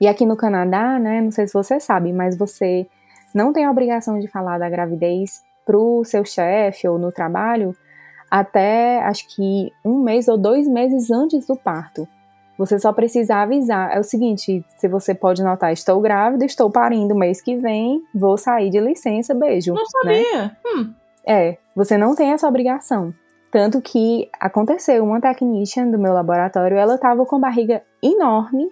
[0.00, 2.86] E aqui no Canadá, né, não sei se você sabe, mas você
[3.34, 7.74] não tem a obrigação de falar da gravidez pro seu chefe ou no trabalho
[8.30, 12.08] até acho que um mês ou dois meses antes do parto.
[12.56, 13.94] Você só precisa avisar.
[13.96, 18.36] É o seguinte, se você pode notar, estou grávida, estou parindo mês que vem, vou
[18.36, 19.74] sair de licença, beijo.
[19.74, 19.88] Não né?
[19.90, 20.42] sabia.
[20.42, 20.56] Né?
[20.66, 20.94] Hum.
[21.26, 23.12] É, você não tem essa obrigação.
[23.50, 28.68] Tanto que aconteceu, uma technician do meu laboratório, ela estava com barriga enorme,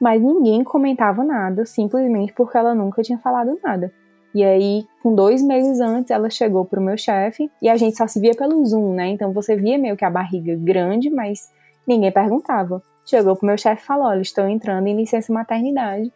[0.00, 3.92] mas ninguém comentava nada, simplesmente porque ela nunca tinha falado nada.
[4.34, 8.08] E aí, com dois meses antes, ela chegou pro meu chefe e a gente só
[8.08, 9.06] se via pelo Zoom, né?
[9.06, 11.48] Então você via meio que a barriga grande, mas
[11.86, 12.82] ninguém perguntava.
[13.04, 16.12] Chegou pro meu chefe e falou: Olha, estou entrando em licença maternidade.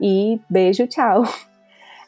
[0.00, 1.22] E beijo, tchau.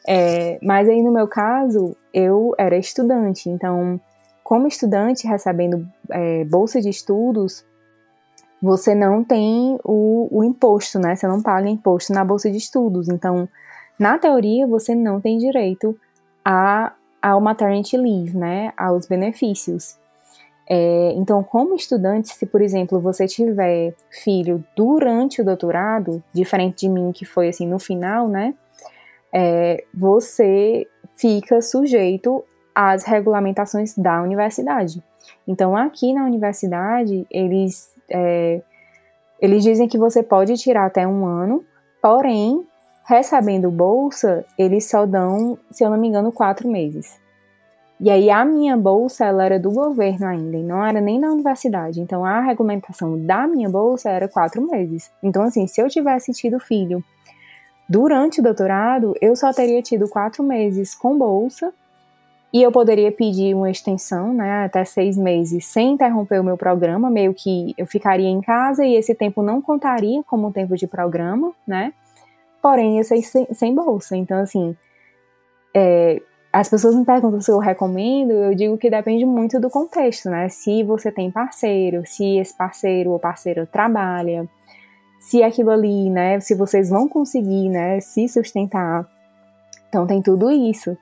[0.07, 4.01] É, mas aí no meu caso, eu era estudante, então,
[4.43, 7.63] como estudante recebendo é, bolsa de estudos,
[8.61, 11.15] você não tem o, o imposto, né?
[11.15, 13.09] Você não paga imposto na bolsa de estudos.
[13.09, 13.47] Então,
[13.97, 15.97] na teoria, você não tem direito
[16.43, 18.73] a, ao maternity leave, né?
[18.77, 20.00] Aos benefícios.
[20.69, 26.89] É, então, como estudante, se por exemplo você tiver filho durante o doutorado, diferente de
[26.89, 28.53] mim que foi assim no final, né?
[29.33, 32.43] É, você fica sujeito
[32.73, 35.03] às regulamentações da universidade.
[35.47, 38.61] Então, aqui na universidade, eles, é,
[39.39, 41.63] eles dizem que você pode tirar até um ano,
[42.01, 42.65] porém,
[43.05, 47.20] recebendo bolsa, eles só dão, se eu não me engano, quatro meses.
[48.01, 51.29] E aí a minha bolsa ela era do governo ainda, e não era nem da
[51.29, 52.01] universidade.
[52.01, 55.11] Então a regulamentação da minha bolsa era quatro meses.
[55.21, 57.03] Então assim, se eu tivesse tido filho
[57.87, 61.71] durante o doutorado, eu só teria tido quatro meses com bolsa
[62.51, 67.07] e eu poderia pedir uma extensão, né, até seis meses, sem interromper o meu programa,
[67.07, 71.53] meio que eu ficaria em casa e esse tempo não contaria como tempo de programa,
[71.67, 71.93] né?
[72.61, 74.17] Porém, ia ser sem, sem bolsa.
[74.17, 74.75] Então, assim,
[75.73, 80.29] é, as pessoas me perguntam se eu recomendo, eu digo que depende muito do contexto,
[80.29, 80.49] né?
[80.49, 84.45] Se você tem parceiro, se esse parceiro ou parceira trabalha,
[85.19, 86.39] se aquilo ali, né?
[86.41, 88.01] Se vocês vão conseguir, né?
[88.01, 89.07] Se sustentar.
[89.87, 90.97] Então tem tudo isso.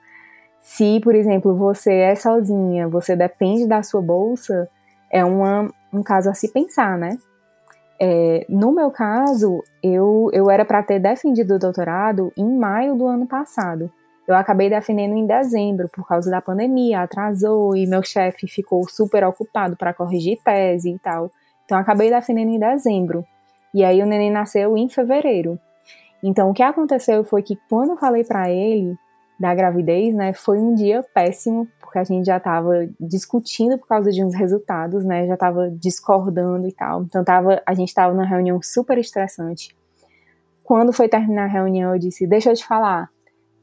[0.60, 4.68] Se, por exemplo, você é sozinha, você depende da sua bolsa,
[5.10, 7.18] é uma, um caso a se pensar, né?
[7.98, 13.06] É, no meu caso, eu, eu era para ter defendido o doutorado em maio do
[13.06, 13.90] ano passado.
[14.32, 19.24] Eu acabei defendendo em dezembro por causa da pandemia, atrasou e meu chefe ficou super
[19.24, 21.30] ocupado para corrigir tese e tal.
[21.64, 23.24] Então acabei defendendo em dezembro.
[23.72, 25.58] E aí o neném nasceu em fevereiro.
[26.22, 28.96] Então o que aconteceu foi que quando eu falei para ele
[29.38, 34.10] da gravidez, né, foi um dia péssimo, porque a gente já estava discutindo por causa
[34.12, 35.26] de uns resultados, né?
[35.26, 37.02] Já estava discordando e tal.
[37.02, 39.74] Então tava, a gente estava numa reunião super estressante.
[40.62, 43.08] Quando foi terminar a reunião, eu disse: Deixa eu te falar,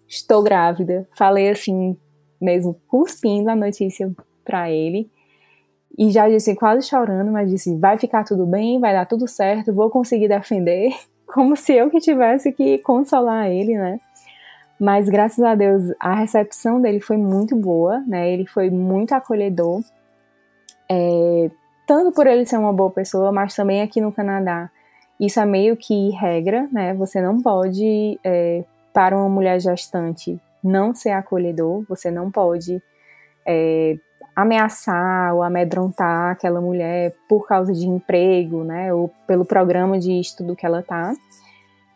[0.08, 1.08] estou grávida.
[1.15, 1.98] Falei assim,
[2.39, 4.12] mesmo cuspindo a notícia
[4.43, 5.10] para ele.
[5.98, 9.74] E já disse, quase chorando, mas disse: vai ficar tudo bem, vai dar tudo certo,
[9.74, 10.93] vou conseguir defender.
[11.26, 14.00] Como se eu que tivesse que consolar ele, né?
[14.80, 18.32] Mas graças a Deus a recepção dele foi muito boa, né?
[18.32, 19.82] Ele foi muito acolhedor,
[20.89, 21.50] é,
[21.88, 24.70] tanto por ele ser uma boa pessoa, mas também aqui no Canadá.
[25.20, 26.93] Isso é meio que regra, né?
[26.93, 28.63] Você não pode, é,
[28.97, 32.81] para uma mulher gestante, não ser acolhedor, você não pode
[33.45, 33.95] é,
[34.36, 38.91] ameaçar ou amedrontar aquela mulher por causa de emprego, né?
[38.91, 41.13] Ou pelo programa de estudo que ela tá.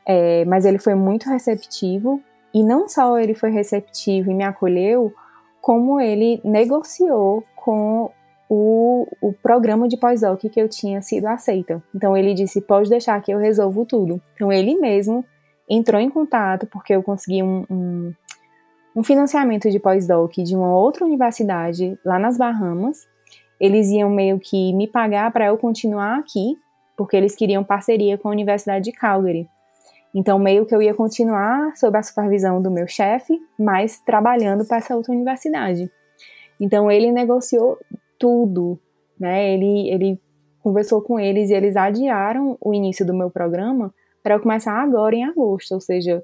[0.08, 2.22] É, mas ele foi muito receptivo
[2.54, 5.12] e não só ele foi receptivo e me acolheu,
[5.60, 8.12] como ele negociou com
[8.48, 11.82] o, o programa de pós-doc que eu tinha sido aceita.
[11.96, 14.22] Então ele disse: pode deixar que eu resolvo tudo.
[14.36, 15.26] Então ele mesmo
[15.72, 18.14] entrou em contato porque eu consegui um, um,
[18.98, 23.08] um financiamento de pós-doc de uma outra universidade lá nas Bahamas.
[23.58, 26.58] Eles iam meio que me pagar para eu continuar aqui,
[26.98, 29.48] porque eles queriam parceria com a Universidade de Calgary.
[30.14, 34.78] Então, meio que eu ia continuar sob a supervisão do meu chefe, mas trabalhando para
[34.78, 35.90] essa outra universidade.
[36.60, 37.78] Então, ele negociou
[38.20, 38.78] tudo,
[39.18, 39.54] né?
[39.54, 40.22] Ele, ele
[40.62, 45.24] conversou com eles e eles adiaram o início do meu programa para começar agora em
[45.24, 46.24] agosto, ou seja,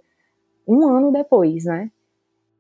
[0.68, 1.92] um ano depois, né?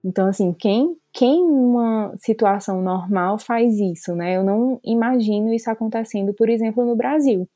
[0.03, 4.37] Então, assim, quem, quem numa situação normal faz isso, né?
[4.37, 7.47] Eu não imagino isso acontecendo, por exemplo, no Brasil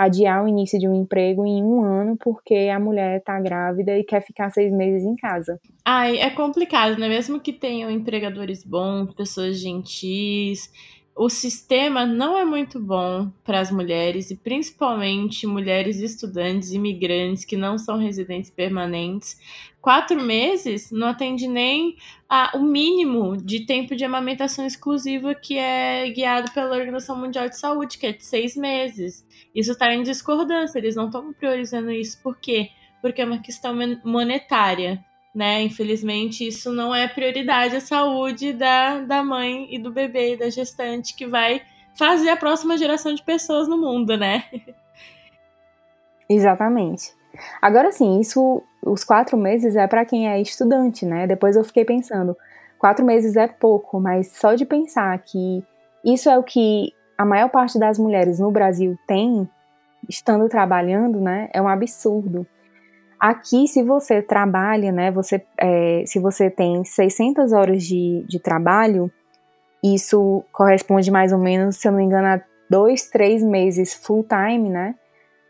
[0.00, 4.02] adiar o início de um emprego em um ano porque a mulher está grávida e
[4.02, 5.60] quer ficar seis meses em casa.
[5.84, 7.06] Ai, é complicado, né?
[7.06, 10.70] Mesmo que tenham empregadores bons, pessoas gentis,
[11.16, 17.56] o sistema não é muito bom para as mulheres e principalmente mulheres estudantes, imigrantes que
[17.56, 19.38] não são residentes permanentes.
[19.80, 21.96] Quatro meses não atende nem
[22.28, 27.58] a, o mínimo de tempo de amamentação exclusiva que é guiado pela Organização Mundial de
[27.58, 29.26] Saúde, que é de seis meses.
[29.54, 32.22] Isso está em discordância, eles não estão priorizando isso.
[32.22, 32.70] Por quê?
[33.02, 35.62] Porque é uma questão monetária né?
[35.62, 41.14] Infelizmente, isso não é prioridade a saúde da, da mãe e do bebê da gestante
[41.14, 41.62] que vai
[41.94, 44.44] fazer a próxima geração de pessoas no mundo, né?
[46.28, 47.14] Exatamente.
[47.60, 51.26] Agora sim, isso, os quatro meses é para quem é estudante, né?
[51.26, 52.36] Depois eu fiquei pensando,
[52.78, 55.64] quatro meses é pouco, mas só de pensar que
[56.04, 59.48] isso é o que a maior parte das mulheres no Brasil tem,
[60.08, 61.50] estando trabalhando, né?
[61.52, 62.46] É um absurdo.
[63.20, 69.10] Aqui, se você trabalha, né, você, é, se você tem 600 horas de, de trabalho,
[69.84, 74.24] isso corresponde mais ou menos, se eu não me engano, a dois, três meses full
[74.24, 74.94] time, né?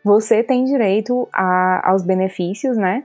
[0.03, 3.03] Você tem direito a, aos benefícios, né?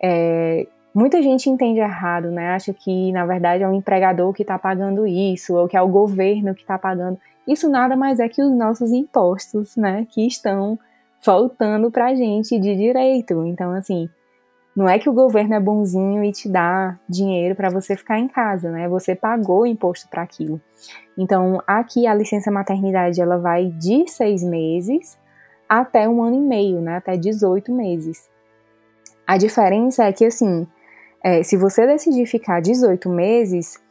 [0.00, 2.50] É, muita gente entende errado, né?
[2.50, 5.88] Acha que, na verdade, é o empregador que está pagando isso, ou que é o
[5.88, 7.18] governo que está pagando.
[7.46, 10.06] Isso nada mais é que os nossos impostos, né?
[10.10, 10.78] Que estão
[11.24, 13.44] voltando pra gente de direito.
[13.46, 14.08] Então, assim,
[14.74, 18.28] não é que o governo é bonzinho e te dá dinheiro para você ficar em
[18.28, 18.88] casa, né?
[18.88, 20.60] Você pagou imposto para aquilo.
[21.16, 25.18] Então, aqui a licença maternidade ela vai de seis meses
[25.68, 26.96] até um ano e meio, né?
[26.96, 28.28] Até 18 meses.
[29.26, 30.66] A diferença é que, assim,
[31.22, 33.82] é, se você decidir ficar 18 meses,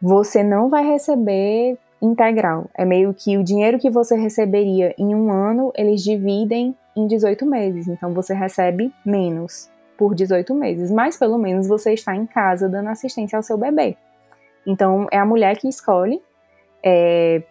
[0.00, 2.70] você não vai receber integral.
[2.74, 7.44] É meio que o dinheiro que você receberia em um ano, eles dividem em 18
[7.46, 7.88] meses.
[7.88, 12.88] Então você recebe menos por 18 meses, mas pelo menos você está em casa dando
[12.88, 13.96] assistência ao seu bebê.
[14.66, 16.22] Então é a mulher que escolhe,
[16.82, 17.42] é,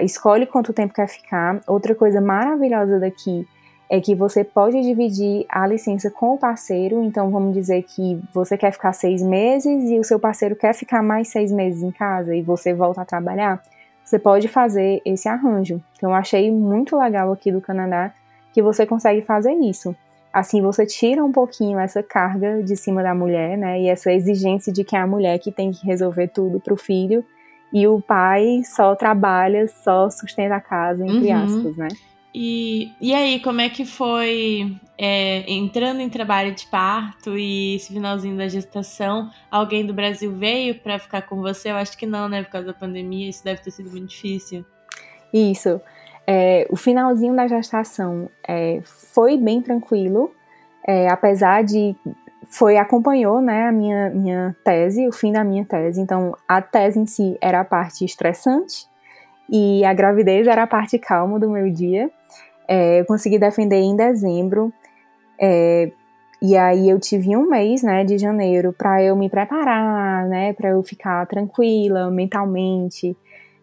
[0.00, 1.60] escolhe quanto tempo quer ficar.
[1.66, 3.46] Outra coisa maravilhosa daqui
[3.90, 7.02] é que você pode dividir a licença com o parceiro.
[7.02, 11.02] Então, vamos dizer que você quer ficar seis meses e o seu parceiro quer ficar
[11.02, 13.62] mais seis meses em casa e você volta a trabalhar.
[14.04, 15.80] Você pode fazer esse arranjo.
[15.96, 18.12] Então, eu achei muito legal aqui do Canadá
[18.52, 19.96] que você consegue fazer isso.
[20.32, 23.80] Assim, você tira um pouquinho essa carga de cima da mulher, né?
[23.80, 26.76] E essa exigência de que é a mulher que tem que resolver tudo para o
[26.76, 27.24] filho
[27.72, 31.44] e o pai só trabalha, só sustenta a casa, entre uhum.
[31.44, 31.88] aspas, né?
[32.34, 37.92] E, e aí, como é que foi é, entrando em trabalho de parto e esse
[37.92, 39.30] finalzinho da gestação?
[39.50, 41.70] Alguém do Brasil veio para ficar com você?
[41.70, 42.42] Eu acho que não, né?
[42.42, 44.64] Por causa da pandemia, isso deve ter sido muito difícil.
[45.32, 45.80] Isso.
[46.26, 50.30] É, o finalzinho da gestação é, foi bem tranquilo,
[50.86, 51.96] é, apesar de
[52.50, 56.00] foi acompanhou né, a minha, minha tese, o fim da minha tese.
[56.00, 58.86] Então, a tese em si era a parte estressante
[59.48, 62.10] e a gravidez era a parte calma do meu dia.
[62.68, 64.72] É, eu consegui defender em dezembro.
[65.40, 65.90] É,
[66.40, 70.70] e aí eu tive um mês, né, de janeiro, para eu me preparar, né, para
[70.70, 73.16] eu ficar tranquila mentalmente.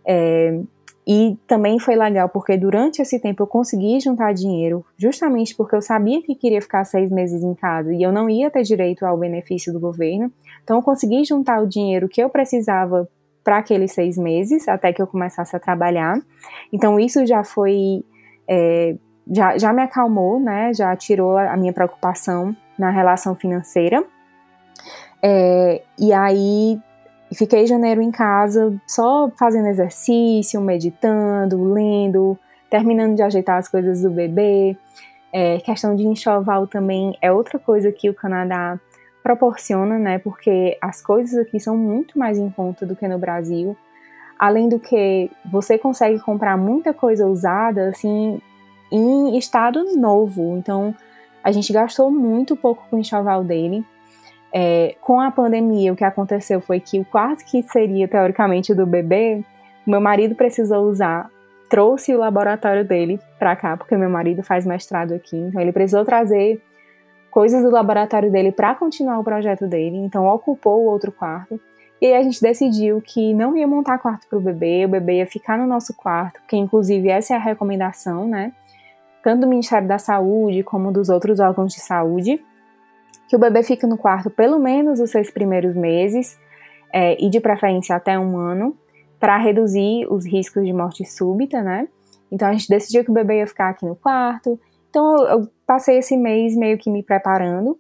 [0.06, 0.60] É,
[1.08, 5.82] e também foi legal porque durante esse tempo eu consegui juntar dinheiro, justamente porque eu
[5.82, 9.18] sabia que queria ficar seis meses em casa e eu não ia ter direito ao
[9.18, 10.32] benefício do governo.
[10.64, 13.08] Então eu consegui juntar o dinheiro que eu precisava
[13.44, 16.20] para aqueles seis meses, até que eu começasse a trabalhar.
[16.74, 18.04] Então isso já foi.
[18.48, 18.96] É,
[19.32, 20.74] já, já me acalmou, né?
[20.74, 24.04] Já tirou a minha preocupação na relação financeira.
[25.22, 26.80] É, e aí
[27.34, 32.38] fiquei janeiro em casa só fazendo exercício, meditando, lendo,
[32.70, 34.78] terminando de ajeitar as coisas do bebê.
[35.34, 38.80] É, questão de enxoval também é outra coisa que o Canadá
[39.24, 40.20] proporciona, né?
[40.20, 43.76] Porque as coisas aqui são muito mais em conta do que no Brasil.
[44.38, 48.42] Além do que você consegue comprar muita coisa usada, assim,
[48.92, 50.58] em estado novo.
[50.58, 50.94] Então,
[51.44, 53.86] a gente gastou muito pouco com o enxoval dele.
[54.54, 58.86] É, com a pandemia, o que aconteceu foi que o quarto que seria teoricamente do
[58.86, 59.44] bebê,
[59.86, 61.30] meu marido precisou usar,
[61.70, 66.06] trouxe o laboratório dele para cá, porque meu marido faz mestrado aqui, então ele precisou
[66.06, 66.62] trazer
[67.30, 71.60] coisas do laboratório dele para continuar o projeto dele, então ocupou o outro quarto.
[72.06, 75.26] E a gente decidiu que não ia montar quarto para o bebê, o bebê ia
[75.26, 78.54] ficar no nosso quarto, porque inclusive essa é a recomendação, né?
[79.24, 82.40] Tanto do Ministério da Saúde como dos outros órgãos de saúde
[83.28, 86.38] que o bebê fique no quarto pelo menos os seis primeiros meses
[86.94, 88.78] é, e de preferência até um ano,
[89.20, 91.88] para reduzir os riscos de morte súbita, né?
[92.32, 94.60] Então a gente decidiu que o bebê ia ficar aqui no quarto.
[94.92, 97.80] Então eu passei esse mês meio que me preparando.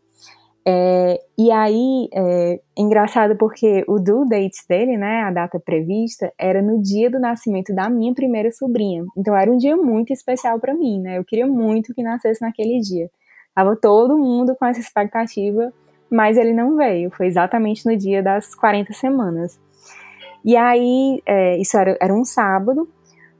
[0.67, 6.59] É, e aí, é, engraçado porque o due date dele, né, a data prevista, era
[6.59, 9.05] no dia do nascimento da minha primeira sobrinha.
[9.15, 11.19] Então era um dia muito especial para mim, né?
[11.19, 13.11] Eu queria muito que nascesse naquele dia.
[13.53, 15.71] Tava todo mundo com essa expectativa,
[16.09, 17.11] mas ele não veio.
[17.11, 19.59] Foi exatamente no dia das 40 semanas.
[20.43, 22.87] E aí, é, isso era, era um sábado.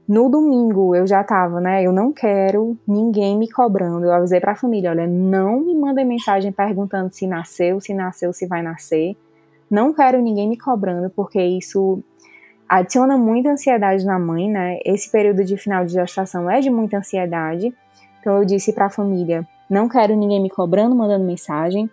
[0.07, 1.83] No domingo eu já tava, né?
[1.83, 4.05] Eu não quero ninguém me cobrando.
[4.05, 8.45] Eu avisei pra família: olha, não me mandem mensagem perguntando se nasceu, se nasceu, se
[8.45, 9.17] vai nascer.
[9.69, 12.03] Não quero ninguém me cobrando, porque isso
[12.69, 14.77] adiciona muita ansiedade na mãe, né?
[14.85, 17.73] Esse período de final de gestação é de muita ansiedade.
[18.19, 21.89] Então eu disse para a família: não quero ninguém me cobrando, mandando mensagem.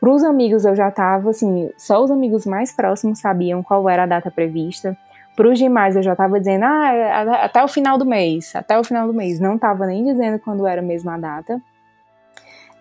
[0.00, 4.04] Para os amigos eu já estava, assim, só os amigos mais próximos sabiam qual era
[4.04, 4.96] a data prevista.
[5.34, 8.78] Para os demais eu já estava dizendo, ah, é, até o final do mês, até
[8.78, 9.40] o final do mês.
[9.40, 11.60] Não estava nem dizendo quando era mesmo a data.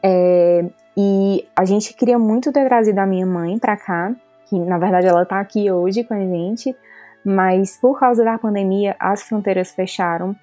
[0.03, 0.65] É,
[0.97, 4.13] e a gente queria muito ter trazido a minha mãe para cá,
[4.49, 6.75] que na verdade ela está aqui hoje com a gente,
[7.23, 10.35] mas por causa da pandemia as fronteiras fecharam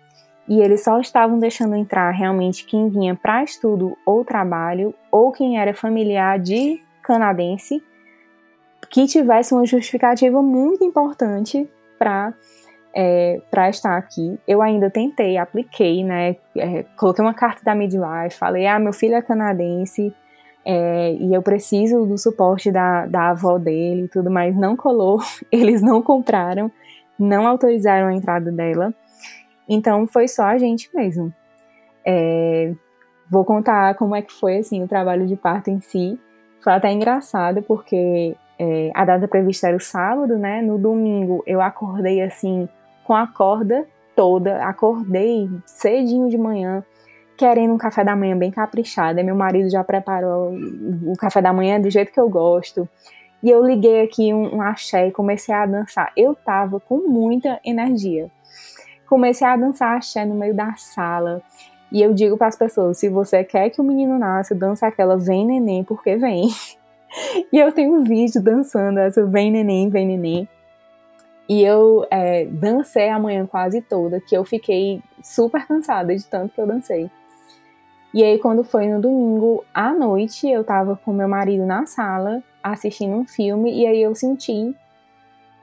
[0.49, 5.61] e eles só estavam deixando entrar realmente quem vinha para estudo ou trabalho ou quem
[5.61, 7.83] era familiar de canadense
[8.89, 11.69] que tivesse uma justificativa muito importante
[11.99, 12.33] para
[12.95, 14.39] é, para estar aqui.
[14.47, 16.37] Eu ainda tentei, apliquei, né?
[16.57, 20.13] É, coloquei uma carta da midwife, falei, ah, meu filho é canadense
[20.65, 25.19] é, e eu preciso do suporte da, da avó dele e tudo, mas não colou.
[25.51, 26.71] Eles não compraram,
[27.19, 28.93] não autorizaram a entrada dela.
[29.69, 31.33] Então foi só a gente mesmo.
[32.05, 32.73] É,
[33.31, 36.19] vou contar como é que foi assim o trabalho de parto em si.
[36.61, 40.61] Foi até engraçado porque é, a data prevista era o sábado, né?
[40.63, 42.69] No domingo eu acordei assim
[43.05, 43.87] com a corda
[44.17, 46.85] toda, acordei cedinho de manhã,
[47.37, 49.23] querendo um café da manhã bem caprichado.
[49.23, 50.53] meu marido já preparou
[51.07, 52.89] o café da manhã do jeito que eu gosto.
[53.41, 56.13] E eu liguei aqui um, um axé e comecei a dançar.
[56.17, 58.29] Eu tava com muita energia
[59.09, 61.43] comecei a dançar axé no meio da sala.
[61.91, 65.17] E eu digo para as pessoas: se você quer que o menino nasça, dança aquela
[65.17, 66.49] vem neném, porque vem.
[67.53, 70.49] e eu tenho um vídeo dançando essa vem neném, vem neném.
[71.49, 76.53] E eu é, dancei a manhã quase toda, que eu fiquei super cansada de tanto
[76.53, 77.11] que eu dancei.
[78.13, 82.43] E aí, quando foi no domingo à noite, eu tava com meu marido na sala
[82.63, 84.75] assistindo um filme, e aí eu senti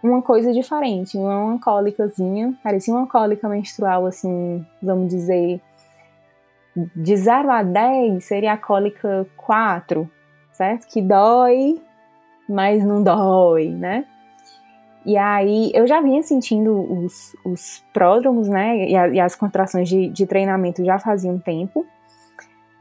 [0.02, 5.60] uma coisa diferente, uma cólicazinha, parecia uma cólica menstrual, assim, vamos dizer,
[6.96, 10.10] de 0 a 10 seria a cólica 4,
[10.56, 10.88] certo?
[10.88, 11.82] Que dói,
[12.48, 14.06] mas não dói, né?
[15.06, 18.90] E aí eu já vinha sentindo os, os pródromos, né?
[18.90, 21.86] E, a, e as contrações de, de treinamento já fazia um tempo.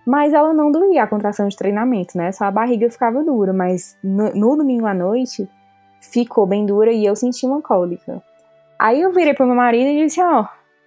[0.07, 2.33] Mas ela não doía a contração de treinamento, né?
[2.33, 5.49] Só a barriga ficava dura, mas no, no domingo à noite
[6.01, 8.22] ficou bem dura e eu senti uma cólica.
[8.79, 10.47] Aí eu virei pro meu marido e disse: Ó, oh,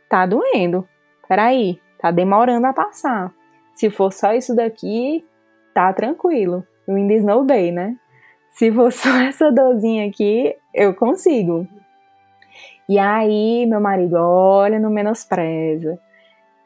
[0.09, 0.87] tá doendo.
[1.27, 3.31] Peraí, tá demorando a passar.
[3.75, 5.23] Se for só isso daqui,
[5.73, 6.63] tá tranquilo.
[6.87, 7.95] Eu ainda snowbay, né?
[8.51, 11.67] Se for só essa dorzinha aqui, eu consigo.
[12.89, 15.99] E aí, meu marido, olha, não menospreza.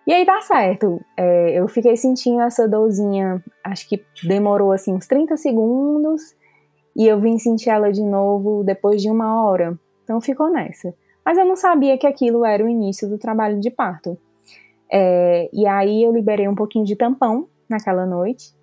[0.06, 1.02] E aí tá certo.
[1.18, 6.36] É, eu fiquei sentindo essa dorzinha, acho que demorou assim uns 30 segundos.
[6.96, 9.80] E eu vim sentir ela de novo depois de uma hora.
[10.04, 10.94] Então ficou nessa.
[11.26, 14.18] Mas eu não sabia que aquilo era o início do trabalho de parto.
[14.92, 18.54] É, e aí eu liberei um pouquinho de tampão naquela noite.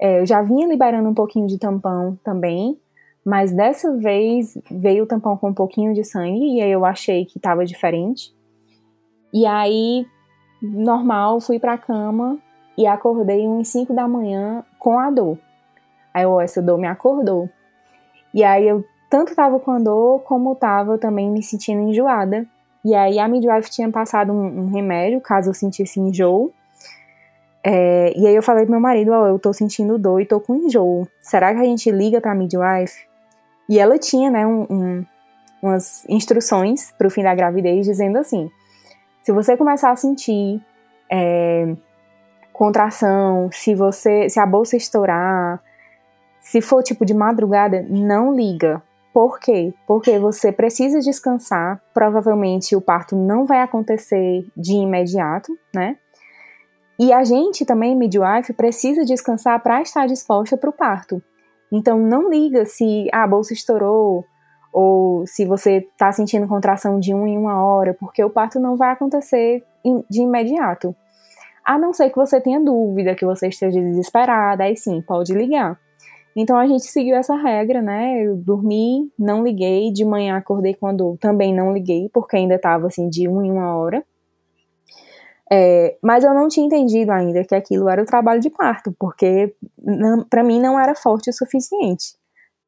[0.00, 2.78] É, eu já vinha liberando um pouquinho de tampão também,
[3.24, 7.24] mas dessa vez veio o tampão com um pouquinho de sangue e aí eu achei
[7.24, 8.34] que estava diferente.
[9.32, 10.06] E aí,
[10.62, 12.38] normal, fui pra cama
[12.76, 15.38] e acordei uns 5 da manhã com a dor.
[16.12, 17.48] Aí, oh, essa dor me acordou.
[18.32, 22.46] E aí eu tanto tava com a dor, como tava também me sentindo enjoada.
[22.84, 26.52] E aí a midwife tinha passado um, um remédio, caso eu sentisse enjoo.
[27.66, 30.26] É, e aí eu falei pro meu marido, ó, oh, eu tô sentindo dor e
[30.26, 31.08] tô com enjoo.
[31.20, 33.06] Será que a gente liga pra midwife?
[33.66, 35.06] E ela tinha, né, um, um,
[35.62, 38.50] umas instruções pro fim da gravidez dizendo assim,
[39.22, 40.60] se você começar a sentir
[41.10, 41.74] é,
[42.52, 45.62] contração, se você, se a bolsa estourar,
[46.42, 48.82] se for tipo de madrugada, não liga.
[49.14, 49.72] Por quê?
[49.86, 51.80] Porque você precisa descansar.
[51.94, 55.96] Provavelmente o parto não vai acontecer de imediato, né?
[56.98, 61.22] E a gente também, midwife, precisa descansar para estar disposta para o parto.
[61.72, 64.24] Então não liga se a bolsa estourou
[64.72, 68.76] ou se você está sentindo contração de um em uma hora, porque o parto não
[68.76, 69.64] vai acontecer
[70.10, 70.94] de imediato.
[71.64, 75.78] A não ser que você tenha dúvida, que você esteja desesperada, aí sim, pode ligar.
[76.36, 78.22] Então a gente seguiu essa regra, né?
[78.24, 83.08] Eu dormi, não liguei, de manhã acordei quando também não liguei, porque ainda estava assim
[83.08, 84.04] de uma em uma hora.
[85.52, 89.54] É, mas eu não tinha entendido ainda que aquilo era o trabalho de parto, porque
[90.30, 92.16] para mim não era forte o suficiente.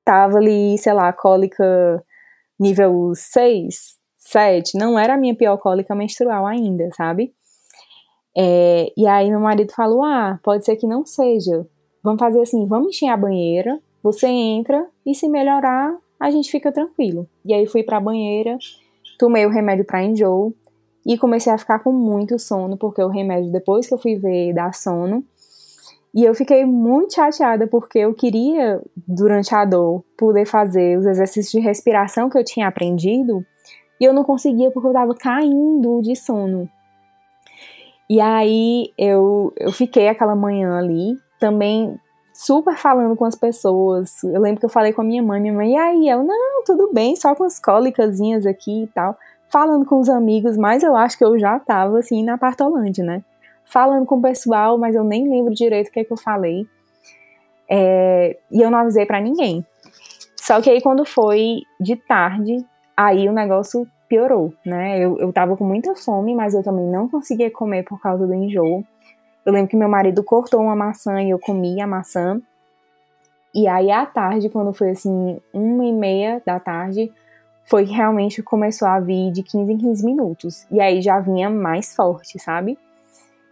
[0.05, 2.03] Tava ali, sei lá, cólica
[2.59, 7.35] nível 6, 7, não era a minha pior cólica menstrual ainda, sabe?
[8.37, 11.67] É, e aí meu marido falou: ah, pode ser que não seja,
[12.07, 16.71] Vamos fazer assim, vamos encher a banheira, você entra e se melhorar, a gente fica
[16.71, 17.29] tranquilo.
[17.45, 18.57] E aí fui para a banheira,
[19.19, 20.55] tomei o remédio para enjoo
[21.07, 24.53] e comecei a ficar com muito sono, porque o remédio depois que eu fui ver
[24.53, 25.25] dá sono.
[26.13, 31.53] E eu fiquei muito chateada porque eu queria, durante a dor, poder fazer os exercícios
[31.53, 33.45] de respiração que eu tinha aprendido
[34.01, 36.69] e eu não conseguia porque eu estava caindo de sono.
[38.09, 41.99] E aí eu, eu fiquei aquela manhã ali também
[42.33, 44.25] super falando com as pessoas.
[44.25, 46.09] Eu lembro que eu falei com a minha mãe, minha mãe, e aí?
[46.09, 49.17] Eu, não, tudo bem, só com as cólicasinhas aqui e tal.
[49.49, 53.23] Falando com os amigos, mas eu acho que eu já tava, assim, na Partolândia, né?
[53.65, 56.67] Falando com o pessoal, mas eu nem lembro direito o que, é que eu falei.
[57.69, 59.65] É, e eu não avisei para ninguém.
[60.37, 62.65] Só que aí quando foi de tarde,
[62.97, 64.99] aí o negócio piorou, né?
[64.99, 68.35] Eu, eu tava com muita fome, mas eu também não conseguia comer por causa do
[68.35, 68.85] enjoo.
[69.45, 72.41] Eu lembro que meu marido cortou uma maçã e eu comi a maçã.
[73.55, 77.13] E aí à tarde, quando foi assim, uma e meia da tarde,
[77.67, 80.67] foi que realmente começou a vir de 15 em 15 minutos.
[80.71, 82.79] E aí já vinha mais forte, sabe?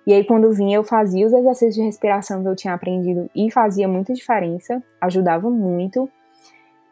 [0.06, 3.50] E aí quando vinha eu fazia os exercícios de respiração que eu tinha aprendido e
[3.50, 6.08] fazia muita diferença, ajudava muito.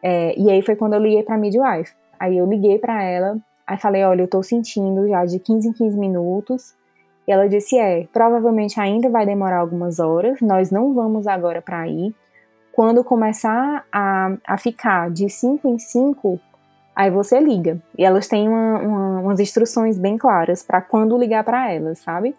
[0.01, 1.93] É, e aí foi quando eu liguei pra midwife.
[2.19, 5.73] Aí eu liguei para ela, aí falei, olha, eu tô sentindo já de 15 em
[5.73, 6.75] 15 minutos,
[7.27, 11.79] e ela disse: É, provavelmente ainda vai demorar algumas horas, nós não vamos agora para
[11.79, 12.13] aí.
[12.71, 16.39] Quando começar a, a ficar de 5 em 5,
[16.95, 17.81] aí você liga.
[17.97, 22.35] E elas têm uma, uma, umas instruções bem claras para quando ligar para elas, sabe?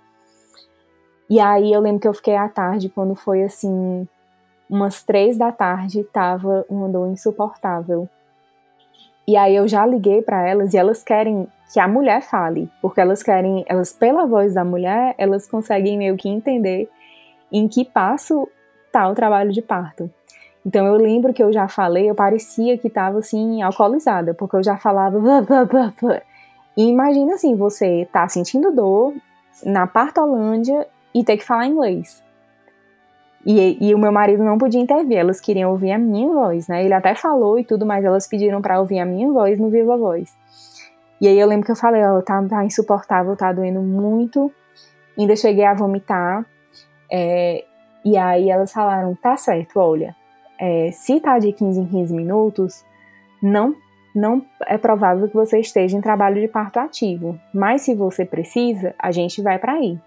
[1.28, 4.06] E aí eu lembro que eu fiquei à tarde, quando foi assim,
[4.68, 8.08] umas três da tarde, tava uma dor insuportável.
[9.26, 13.00] E aí eu já liguei para elas e elas querem que a mulher fale, porque
[13.00, 16.90] elas querem, elas pela voz da mulher, elas conseguem meio que entender
[17.50, 18.48] em que passo
[18.92, 20.10] tá o trabalho de parto.
[20.64, 24.62] Então eu lembro que eu já falei, eu parecia que estava assim alcoolizada, porque eu
[24.62, 25.20] já falava
[26.76, 29.14] e imagina assim, você tá sentindo dor
[29.64, 32.22] na Partolândia e ter que falar inglês.
[33.46, 36.82] E, e, o meu marido não podia intervir, elas queriam ouvir a minha voz, né?
[36.82, 39.98] Ele até falou e tudo, mas elas pediram para ouvir a minha voz no Viva
[39.98, 40.34] Voz.
[41.20, 44.50] E aí eu lembro que eu falei, ó, tá, tá insuportável, tá doendo muito.
[45.16, 46.44] Ainda cheguei a vomitar.
[47.10, 47.64] É,
[48.04, 50.14] E aí elas falaram: tá certo, olha,
[50.64, 52.84] é, se tá de 15 em 15 minutos,
[53.42, 53.76] não,
[54.14, 57.38] não é provável que você esteja em trabalho de parto ativo.
[57.52, 60.00] Mas se você precisa, a gente vai para aí.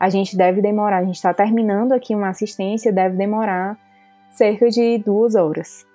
[0.00, 3.78] A gente deve demorar, a gente está terminando aqui uma assistência, deve demorar
[4.32, 5.86] cerca de duas horas.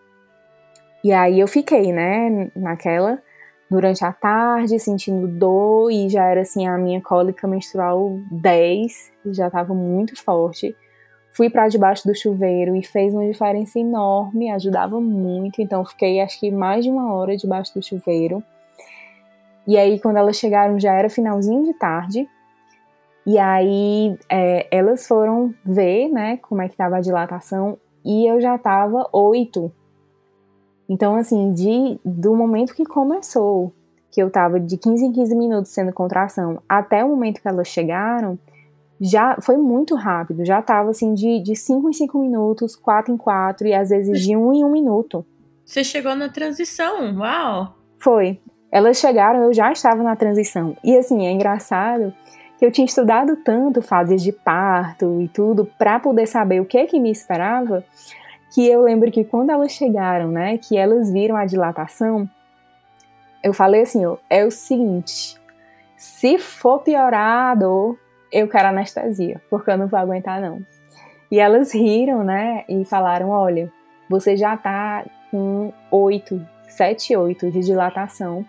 [1.04, 3.22] E aí eu fiquei, né, naquela,
[3.70, 9.48] durante a tarde, sentindo dor e já era assim a minha cólica menstrual 10, já
[9.48, 10.74] estava muito forte.
[11.38, 15.62] Fui para debaixo do chuveiro e fez uma diferença enorme, ajudava muito.
[15.62, 18.44] Então fiquei acho que mais de uma hora debaixo do chuveiro.
[19.68, 22.28] E aí quando elas chegaram já era finalzinho de tarde.
[23.24, 28.42] E aí é, elas foram ver, né, como é que estava a dilatação e eu
[28.42, 29.72] já estava oito
[30.90, 33.74] então, assim, de, do momento que começou,
[34.10, 37.68] que eu tava de 15 em 15 minutos sendo contração, até o momento que elas
[37.68, 38.40] chegaram,
[39.00, 40.46] já foi muito rápido.
[40.46, 44.22] Já tava, assim, de, de 5 em 5 minutos, 4 em 4 e às vezes
[44.22, 45.26] de 1 em 1 minuto.
[45.66, 47.76] Você chegou na transição, uau!
[48.00, 48.40] Foi.
[48.72, 50.76] Elas chegaram, eu já estava na transição.
[50.84, 52.14] E, assim, é engraçado
[52.58, 56.86] que eu tinha estudado tanto fases de parto e tudo para poder saber o que
[56.88, 57.84] que me esperava,
[58.54, 62.28] que eu lembro que quando elas chegaram, né, que elas viram a dilatação,
[63.44, 65.40] eu falei assim, ó, é o seguinte,
[65.96, 67.98] se for piorado,
[68.32, 70.62] eu quero anestesia, porque eu não vou aguentar não.
[71.32, 73.72] E elas riram, né, e falaram, olha,
[74.10, 78.46] você já tá com 8, 7, 8 de dilatação,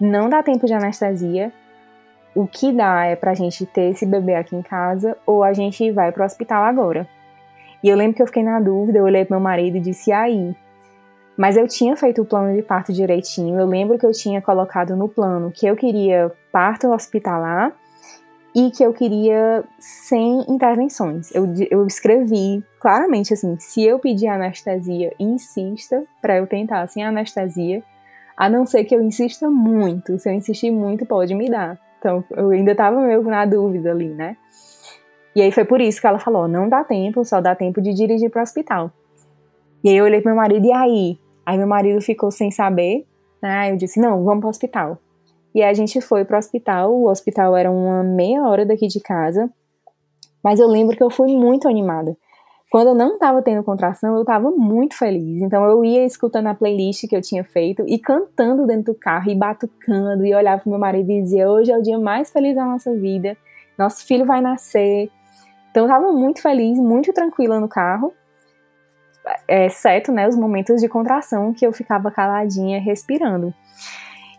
[0.00, 1.52] não dá tempo de anestesia,
[2.34, 5.90] o que dá é pra gente ter esse bebê aqui em casa ou a gente
[5.92, 7.06] vai pro hospital agora.
[7.82, 10.10] E eu lembro que eu fiquei na dúvida, eu olhei pro meu marido e disse,
[10.10, 10.54] aí?
[11.36, 13.58] Mas eu tinha feito o plano de parto direitinho.
[13.58, 17.72] Eu lembro que eu tinha colocado no plano que eu queria parto hospitalar
[18.54, 21.34] e que eu queria sem intervenções.
[21.34, 27.82] Eu, eu escrevi claramente assim: se eu pedir anestesia, insista para eu tentar sem anestesia,
[28.36, 30.18] a não ser que eu insista muito.
[30.18, 31.78] Se eu insistir muito, pode me dar.
[31.98, 34.36] Então eu ainda estava meio na dúvida ali, né?
[35.34, 37.92] E aí foi por isso que ela falou: não dá tempo, só dá tempo de
[37.92, 38.92] dirigir para o hospital.
[39.82, 41.18] E aí eu olhei pro meu marido, e aí?
[41.44, 43.04] Aí meu marido ficou sem saber,
[43.42, 43.72] né?
[43.72, 44.98] Eu disse: não, vamos para o hospital.
[45.54, 46.92] E aí a gente foi para o hospital.
[46.92, 49.50] O hospital era uma meia hora daqui de casa.
[50.42, 52.16] Mas eu lembro que eu fui muito animada.
[52.70, 55.40] Quando eu não estava tendo contração, eu estava muito feliz.
[55.40, 59.30] Então eu ia escutando a playlist que eu tinha feito e cantando dentro do carro
[59.30, 62.56] e batucando e olhava pro meu marido e dizia: "Hoje é o dia mais feliz
[62.56, 63.36] da nossa vida.
[63.78, 65.08] Nosso filho vai nascer.
[65.70, 68.12] Então eu tava muito feliz, muito tranquila no carro,
[69.48, 73.54] exceto né, os momentos de contração que eu ficava caladinha, respirando.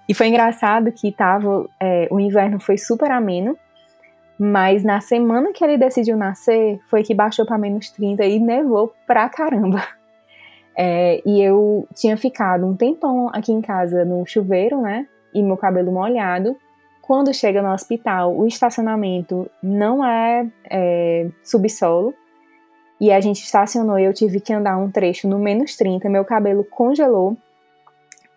[0.08, 3.58] E foi engraçado que tava, é, o inverno foi super ameno,
[4.38, 8.94] mas na semana que ele decidiu nascer, foi que baixou para menos 30 e nevou
[9.06, 9.84] pra caramba.
[10.78, 15.08] É, e eu tinha ficado um tempão aqui em casa no chuveiro, né?
[15.34, 16.58] E meu cabelo molhado.
[17.02, 22.14] Quando chega no hospital, o estacionamento não é, é subsolo.
[23.00, 26.26] E a gente estacionou e eu tive que andar um trecho no menos 30, meu
[26.26, 27.38] cabelo congelou.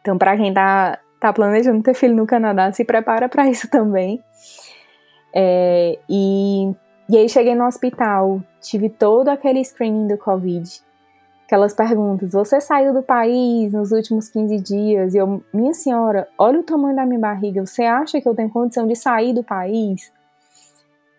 [0.00, 4.22] Então, para quem tá, tá planejando ter filho no Canadá, se prepara para isso também.
[5.34, 6.72] É, e,
[7.08, 10.88] e aí cheguei no hospital, tive todo aquele screening do Covid
[11.48, 12.32] aquelas perguntas.
[12.32, 15.14] Você saiu do país nos últimos 15 dias?
[15.14, 17.64] E eu, minha senhora, olha o tamanho da minha barriga.
[17.64, 20.12] Você acha que eu tenho condição de sair do país?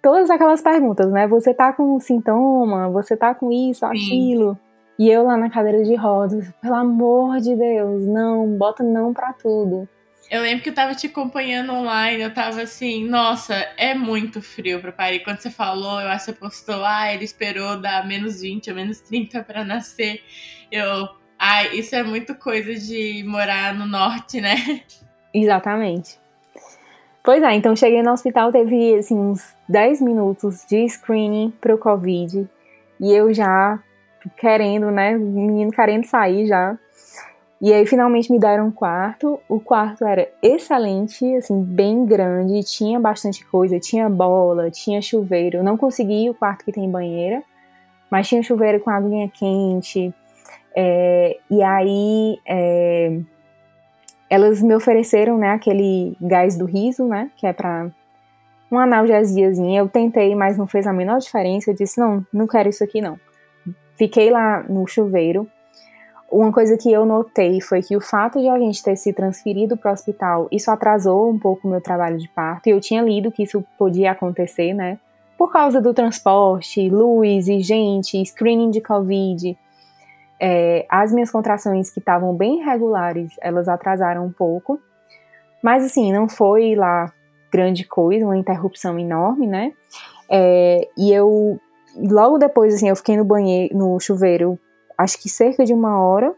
[0.03, 1.27] Todas aquelas perguntas, né?
[1.27, 2.89] Você tá com sintoma?
[2.91, 4.57] Você tá com isso, aquilo?
[4.99, 9.31] E eu lá na cadeira de rodas, pelo amor de Deus, não, bota não pra
[9.31, 9.87] tudo.
[10.29, 14.81] Eu lembro que eu tava te acompanhando online, eu tava assim, nossa, é muito frio
[14.81, 15.23] pra Paris.
[15.23, 18.75] Quando você falou, eu acho que você postou, ah, ele esperou dar menos 20 ou
[18.75, 20.21] menos 30 para nascer.
[20.69, 21.07] Eu,
[21.39, 24.81] ai, isso é muito coisa de morar no norte, né?
[25.33, 26.19] Exatamente.
[27.23, 32.45] Pois é, então cheguei no hospital, teve assim, uns 10 minutos de screening pro Covid.
[32.99, 33.81] E eu já
[34.37, 35.17] querendo, né?
[35.17, 36.77] Menino querendo sair já.
[37.61, 39.39] E aí finalmente me deram um quarto.
[39.49, 45.57] O quarto era excelente, assim, bem grande, tinha bastante coisa, tinha bola, tinha chuveiro.
[45.57, 47.43] Eu não consegui o quarto que tem banheira,
[48.09, 50.13] mas tinha chuveiro com aguinha quente.
[50.73, 53.19] É, e aí é,
[54.29, 57.91] elas me ofereceram, né, aquele gás do riso, né, que é para
[58.71, 59.81] uma analgesiazinha.
[59.81, 61.71] Eu tentei, mas não fez a menor diferença.
[61.71, 63.19] Eu disse, não, não quero isso aqui não.
[63.99, 65.47] Fiquei lá no chuveiro
[66.31, 69.75] uma coisa que eu notei foi que o fato de a gente ter se transferido
[69.75, 72.67] para o hospital, isso atrasou um pouco o meu trabalho de parto.
[72.67, 74.99] E eu tinha lido que isso podia acontecer, né?
[75.39, 79.57] por causa do transporte, luz e gente, screening de Covid,
[80.37, 84.81] é, as minhas contrações que estavam bem regulares, elas atrasaram um pouco.
[85.63, 87.13] Mas assim, não foi lá
[87.49, 89.71] grande coisa, uma interrupção enorme, né?
[90.29, 91.57] É, e eu,
[91.95, 94.59] logo depois, assim, eu fiquei no banheiro, no chuveiro,
[94.97, 96.33] acho que cerca de uma hora.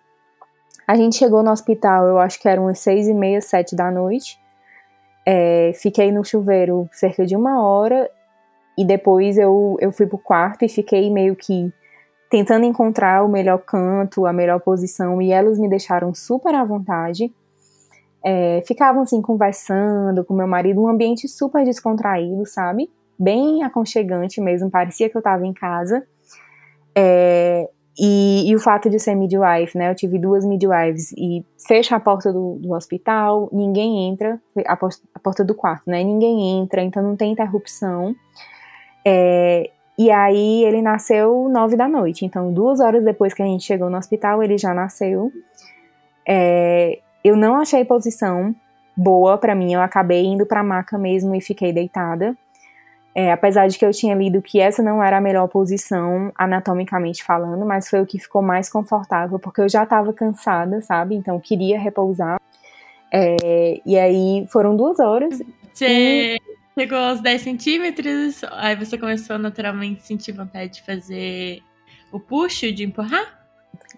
[0.87, 3.89] A gente chegou no hospital, eu acho que eram umas seis e meia, sete da
[3.89, 4.39] noite.
[5.25, 8.09] É, fiquei no chuveiro cerca de uma hora
[8.77, 11.71] e depois eu, eu fui pro quarto e fiquei meio que
[12.29, 17.31] tentando encontrar o melhor canto, a melhor posição, e elas me deixaram super à vontade.
[18.23, 22.89] É, ficavam assim conversando com meu marido, um ambiente super descontraído, sabe?
[23.21, 26.03] Bem aconchegante mesmo, parecia que eu estava em casa.
[26.95, 29.91] É, e, e, o fato de ser midwife, né?
[29.91, 35.19] Eu tive duas midwives e fecha a porta do, do hospital, ninguém entra, a, a,
[35.19, 36.03] porta do quarto, né?
[36.03, 38.15] Ninguém entra, então não tem interrupção.
[39.05, 39.69] É,
[39.99, 42.25] e aí ele nasceu nove da noite.
[42.25, 45.31] Então, duas horas depois que a gente chegou no hospital, ele já nasceu.
[46.27, 48.55] É, eu não achei posição
[48.97, 49.73] boa para mim.
[49.73, 52.35] Eu acabei indo para a maca mesmo e fiquei deitada.
[53.13, 57.23] É, apesar de que eu tinha lido que essa não era a melhor posição, anatomicamente
[57.23, 61.15] falando, mas foi o que ficou mais confortável, porque eu já estava cansada, sabe?
[61.15, 62.39] Então queria repousar.
[63.11, 65.41] É, e aí foram duas horas.
[65.73, 66.37] Você
[66.77, 71.61] chegou aos 10 centímetros, aí você começou naturalmente a sentir vontade de fazer
[72.13, 73.41] o puxo, de empurrar?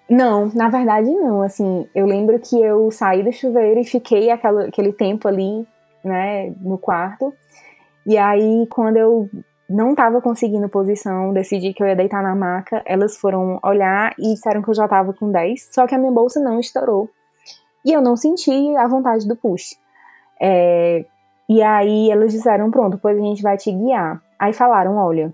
[0.09, 1.43] Não, na verdade não.
[1.43, 5.66] Assim, eu lembro que eu saí do chuveiro e fiquei aquela, aquele tempo ali,
[6.03, 7.34] né, no quarto.
[8.06, 9.30] E aí, quando eu
[9.70, 14.34] não estava conseguindo posição, decidi que eu ia deitar na maca, elas foram olhar e
[14.34, 17.10] disseram que eu já estava com 10, só que a minha bolsa não estourou.
[17.86, 19.76] E eu não senti a vontade do push.
[20.39, 21.06] É,
[21.49, 24.22] e aí elas disseram, pronto, pois a gente vai te guiar.
[24.39, 25.34] Aí falaram, olha,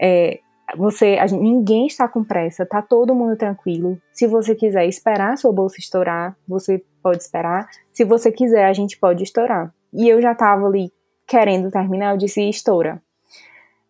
[0.00, 0.40] é,
[0.76, 3.98] você, gente, ninguém está com pressa, tá todo mundo tranquilo.
[4.12, 7.68] Se você quiser esperar sua bolsa estourar, você pode esperar.
[7.92, 9.72] Se você quiser, a gente pode estourar.
[9.92, 10.92] E eu já tava ali
[11.26, 13.02] querendo terminar, eu disse estoura.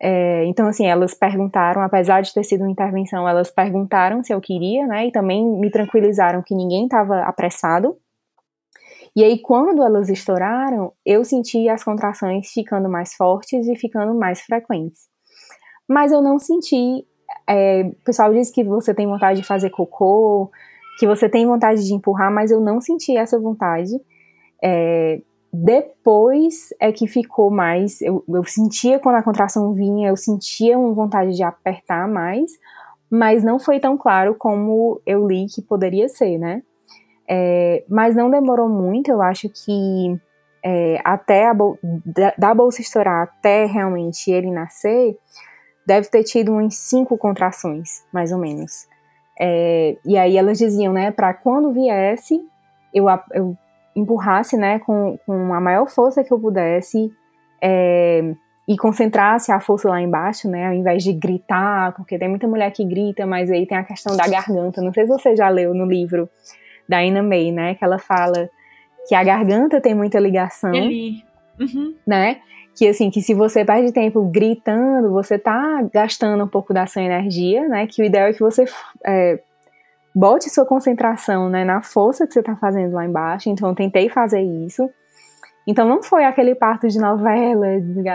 [0.01, 4.41] É, então, assim, elas perguntaram, apesar de ter sido uma intervenção, elas perguntaram se eu
[4.41, 5.07] queria, né?
[5.07, 7.97] E também me tranquilizaram que ninguém estava apressado.
[9.17, 14.41] E aí, quando elas estouraram, eu senti as contrações ficando mais fortes e ficando mais
[14.41, 15.09] frequentes.
[15.89, 17.07] Mas eu não senti.
[17.49, 20.51] É, o pessoal diz que você tem vontade de fazer cocô,
[20.99, 23.93] que você tem vontade de empurrar, mas eu não senti essa vontade.
[24.63, 25.21] É,
[25.55, 28.03] depois é que ficou mais.
[28.03, 32.51] Eu, eu sentia quando a contração vinha, eu sentia uma vontade de apertar mais,
[33.09, 36.63] mas não foi tão claro como eu li que poderia ser, né?
[37.31, 40.21] É, mas não demorou muito, eu acho que
[40.63, 45.17] é, até bol da, da bolsa estourar até realmente ele nascer,
[45.87, 48.89] deve ter tido uns cinco contrações, mais ou menos.
[49.41, 52.41] É, e aí elas diziam, né, para quando viesse,
[52.93, 53.57] eu, eu
[53.95, 57.13] empurrasse, né, com, com a maior força que eu pudesse
[57.63, 58.35] é,
[58.67, 62.71] e concentrasse a força lá embaixo, né, ao invés de gritar, porque tem muita mulher
[62.73, 64.83] que grita, mas aí tem a questão da garganta.
[64.83, 66.29] Não sei se você já leu no livro
[66.89, 68.49] da Ina May, né, que ela fala
[69.07, 71.95] que a garganta tem muita ligação, uhum.
[72.07, 72.41] né,
[72.75, 77.03] que assim, que se você perde tempo gritando, você tá gastando um pouco da sua
[77.03, 78.65] energia, né, que o ideal é que você
[79.07, 79.41] é,
[80.15, 83.49] bote sua concentração né, na força que você está fazendo lá embaixo.
[83.49, 84.89] Então, eu tentei fazer isso.
[85.67, 87.67] Então, não foi aquele parto de novela,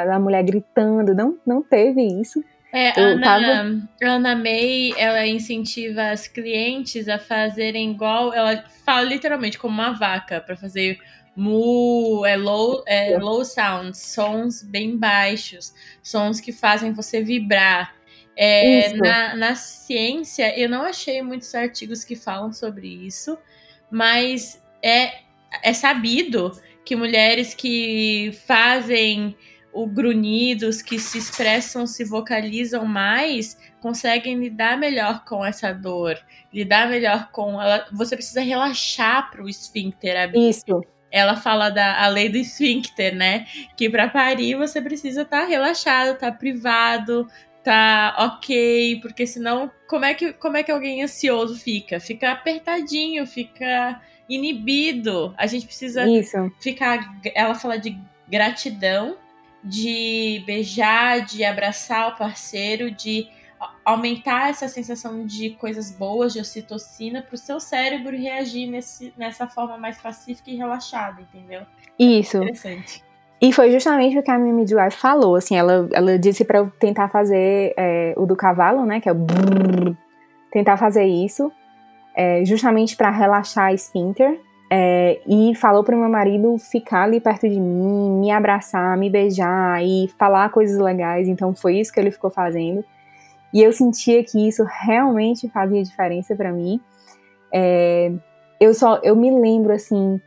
[0.05, 2.43] da mulher gritando, não, não teve isso.
[2.71, 3.81] É, Ana, tava...
[4.03, 10.39] Ana May, ela incentiva as clientes a fazerem igual, ela fala literalmente como uma vaca,
[10.39, 10.99] para fazer
[11.35, 15.73] mu, é low, é low sounds, sons bem baixos,
[16.03, 17.95] sons que fazem você vibrar.
[18.41, 23.37] É, na, na ciência, eu não achei muitos artigos que falam sobre isso,
[23.91, 25.11] mas é,
[25.61, 26.53] é sabido
[26.85, 29.35] que mulheres que fazem
[29.73, 36.17] o grunhidos, que se expressam, se vocalizam mais, conseguem lidar melhor com essa dor,
[36.53, 37.85] lidar melhor com ela.
[37.91, 40.49] Você precisa relaxar para o esfíncter abrir.
[40.49, 40.81] Isso.
[41.11, 43.47] Ela fala da a lei do esfíncter, né?
[43.75, 47.27] Que para parir você precisa estar tá relaxado, estar tá privado,
[47.63, 51.99] tá ok, porque senão como é que como é que alguém ansioso fica?
[51.99, 55.33] Fica apertadinho, fica inibido.
[55.37, 56.51] A gente precisa Isso.
[56.61, 57.97] ficar, ela fala de
[58.27, 59.17] gratidão,
[59.63, 63.27] de beijar, de abraçar o parceiro, de
[63.83, 69.47] aumentar essa sensação de coisas boas, de ocitocina, para o seu cérebro reagir nesse, nessa
[69.47, 71.65] forma mais pacífica e relaxada, entendeu?
[71.97, 72.37] Isso.
[72.37, 73.03] Interessante.
[73.41, 76.69] E foi justamente o que a minha midwife falou, assim, ela, ela disse para eu
[76.77, 79.17] tentar fazer é, o do cavalo, né, que é o
[80.51, 81.49] tentar fazer isso,
[82.13, 87.47] é, justamente para relaxar a esfíncter, é, e falou para meu marido ficar ali perto
[87.47, 92.11] de mim, me abraçar, me beijar e falar coisas legais, então foi isso que ele
[92.11, 92.83] ficou fazendo.
[93.53, 96.79] E eu sentia que isso realmente fazia diferença para mim.
[97.51, 98.11] É,
[98.59, 100.21] eu só, eu me lembro assim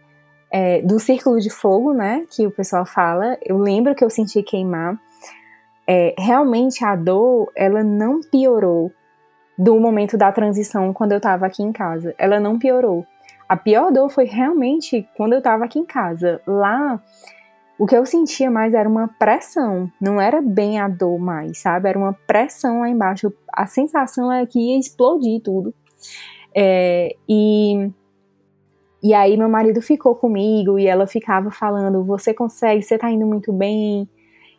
[0.53, 3.38] é, do círculo de fogo, né, que o pessoal fala.
[3.42, 5.00] Eu lembro que eu senti queimar.
[5.88, 8.92] É, realmente a dor, ela não piorou
[9.59, 12.14] do momento da transição quando eu tava aqui em casa.
[12.18, 13.07] Ela não piorou.
[13.48, 16.40] A pior dor foi realmente quando eu tava aqui em casa.
[16.46, 17.03] Lá,
[17.78, 21.88] o que eu sentia mais era uma pressão, não era bem a dor mais, sabe?
[21.88, 23.32] Era uma pressão lá embaixo.
[23.53, 25.74] A sensação é que ia explodir tudo.
[26.55, 27.90] É, e
[29.03, 33.26] e aí meu marido ficou comigo e ela ficava falando: "Você consegue, você tá indo
[33.26, 34.09] muito bem".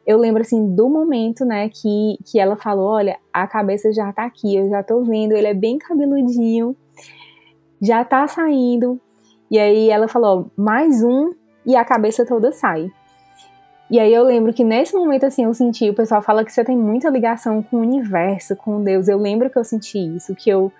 [0.05, 4.25] Eu lembro assim do momento, né, que que ela falou: "Olha, a cabeça já tá
[4.25, 6.75] aqui, eu já tô vendo, ele é bem cabeludinho,
[7.81, 8.99] já tá saindo".
[9.49, 11.31] E aí ela falou: "Mais um"
[11.65, 12.91] e a cabeça toda sai.
[13.89, 16.63] E aí eu lembro que nesse momento assim eu senti, o pessoal fala que você
[16.63, 19.07] tem muita ligação com o universo, com Deus.
[19.07, 20.71] Eu lembro que eu senti isso, que eu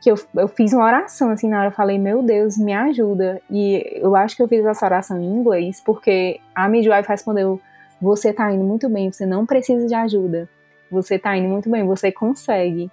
[0.00, 3.40] que eu, eu fiz uma oração, assim, na hora eu falei, meu Deus, me ajuda.
[3.50, 7.60] E eu acho que eu fiz essa oração em inglês, porque a midwife respondeu,
[8.00, 10.48] você tá indo muito bem, você não precisa de ajuda.
[10.90, 12.90] Você tá indo muito bem, você consegue.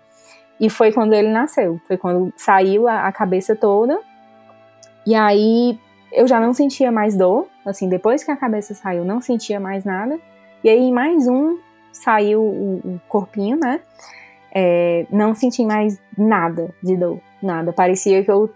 [0.59, 3.99] E foi quando ele nasceu, foi quando saiu a, a cabeça toda.
[5.05, 5.79] E aí
[6.11, 9.85] eu já não sentia mais dor, assim, depois que a cabeça saiu, não sentia mais
[9.85, 10.19] nada.
[10.63, 11.57] E aí mais um
[11.91, 13.79] saiu o, o corpinho, né?
[14.53, 17.71] É, não senti mais nada de dor, nada.
[17.73, 18.49] Parecia que eu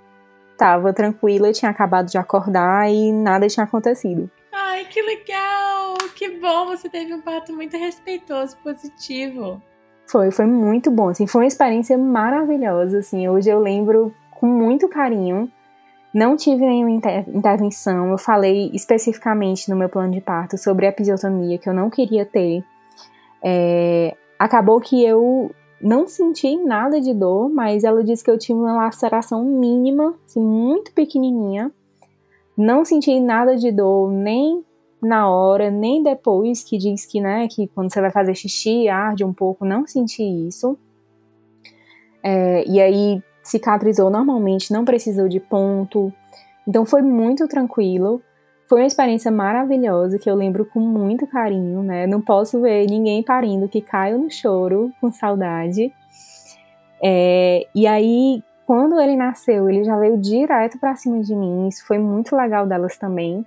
[0.57, 4.29] tava tranquila, tinha acabado de acordar e nada tinha acontecido.
[4.53, 5.95] Ai, que legal!
[6.15, 6.67] Que bom!
[6.67, 9.61] Você teve um parto muito respeitoso, positivo.
[10.07, 14.89] Foi, foi muito bom, assim, foi uma experiência maravilhosa, assim, hoje eu lembro com muito
[14.89, 15.49] carinho.
[16.13, 20.89] Não tive nenhuma inter intervenção, eu falei especificamente no meu plano de parto sobre a
[20.89, 22.61] episiotomia, que eu não queria ter.
[23.41, 28.59] É, acabou que eu não senti nada de dor, mas ela disse que eu tive
[28.59, 31.71] uma laceração mínima, assim, muito pequenininha.
[32.57, 34.63] Não senti nada de dor nem
[35.01, 39.23] na hora, nem depois, que diz que, né, que quando você vai fazer xixi, arde
[39.23, 40.77] um pouco, não senti isso.
[42.23, 46.13] É, e aí cicatrizou normalmente, não precisou de ponto.
[46.67, 48.21] Então foi muito tranquilo.
[48.71, 52.07] Foi uma experiência maravilhosa que eu lembro com muito carinho, né?
[52.07, 55.93] Não posso ver ninguém parindo que caia no choro com saudade.
[57.03, 61.67] É, e aí, quando ele nasceu, ele já veio direto para cima de mim.
[61.67, 63.45] Isso foi muito legal delas também.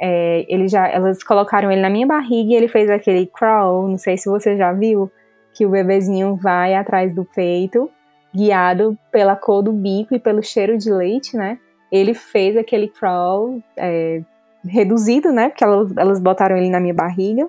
[0.00, 3.88] É, ele já, elas colocaram ele na minha barriga e ele fez aquele crawl.
[3.88, 5.10] Não sei se você já viu
[5.54, 7.90] que o bebezinho vai atrás do peito,
[8.32, 11.58] guiado pela cor do bico e pelo cheiro de leite, né?
[11.90, 14.22] Ele fez aquele crawl é,
[14.68, 15.48] reduzido, né?
[15.48, 17.48] Porque elas, elas botaram ele na minha barriga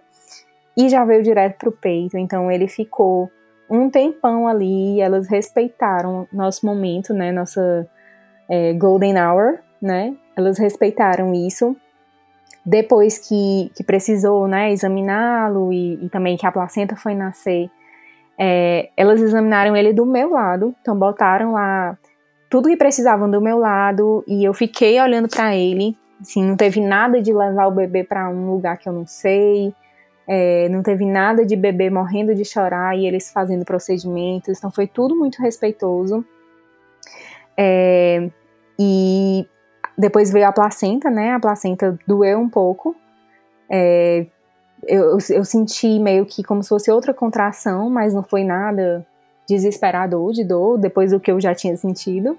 [0.76, 2.18] e já veio direto pro peito.
[2.18, 3.30] Então ele ficou
[3.70, 5.02] um tempão ali.
[5.02, 7.32] elas respeitaram nosso momento, né?
[7.32, 7.88] Nossa
[8.50, 10.16] é, golden hour, né?
[10.36, 11.76] Elas respeitaram isso.
[12.66, 17.70] Depois que, que precisou, né, examiná-lo e, e também que a placenta foi nascer,
[18.38, 21.98] é, elas examinaram ele do meu lado, então botaram lá
[22.50, 26.82] tudo que precisavam do meu lado e eu fiquei olhando para ele Assim, não teve
[26.82, 29.74] nada de levar o bebê para um lugar que eu não sei,
[30.28, 34.88] é, não teve nada de bebê morrendo de chorar e eles fazendo procedimentos, então foi
[34.88, 36.26] tudo muito respeitoso.
[37.56, 38.30] É,
[38.78, 39.48] e
[39.98, 41.34] depois veio a placenta, né?
[41.34, 42.96] A placenta doeu um pouco.
[43.70, 44.28] É,
[44.86, 49.06] eu, eu, senti meio que como se fosse outra contração, mas não foi nada
[49.48, 52.38] desesperador de dor, depois do que eu já tinha sentido.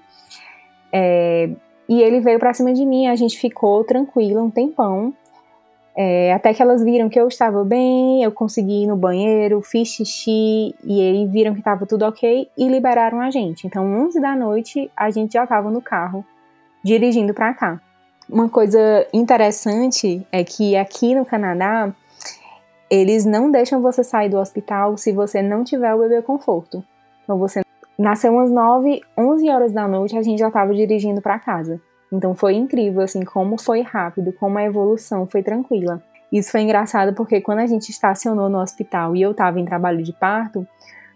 [0.92, 1.50] É,
[1.88, 5.14] e ele veio para cima de mim, a gente ficou tranquila um tempão.
[5.96, 9.88] É, até que elas viram que eu estava bem, eu consegui ir no banheiro, fiz
[9.88, 13.66] xixi, e aí viram que estava tudo ok e liberaram a gente.
[13.66, 16.24] Então, 11 da noite, a gente já estava no carro,
[16.84, 17.80] dirigindo para cá.
[18.30, 18.78] Uma coisa
[19.12, 21.92] interessante é que aqui no Canadá,
[22.88, 26.84] eles não deixam você sair do hospital se você não tiver o bebê conforto.
[27.24, 27.62] Então, você
[27.98, 31.80] Nasceu umas 9, 11 horas da noite, a gente já estava dirigindo para casa.
[32.12, 36.02] Então foi incrível, assim, como foi rápido, como a evolução foi tranquila.
[36.30, 40.02] Isso foi engraçado porque quando a gente estacionou no hospital e eu estava em trabalho
[40.02, 40.66] de parto,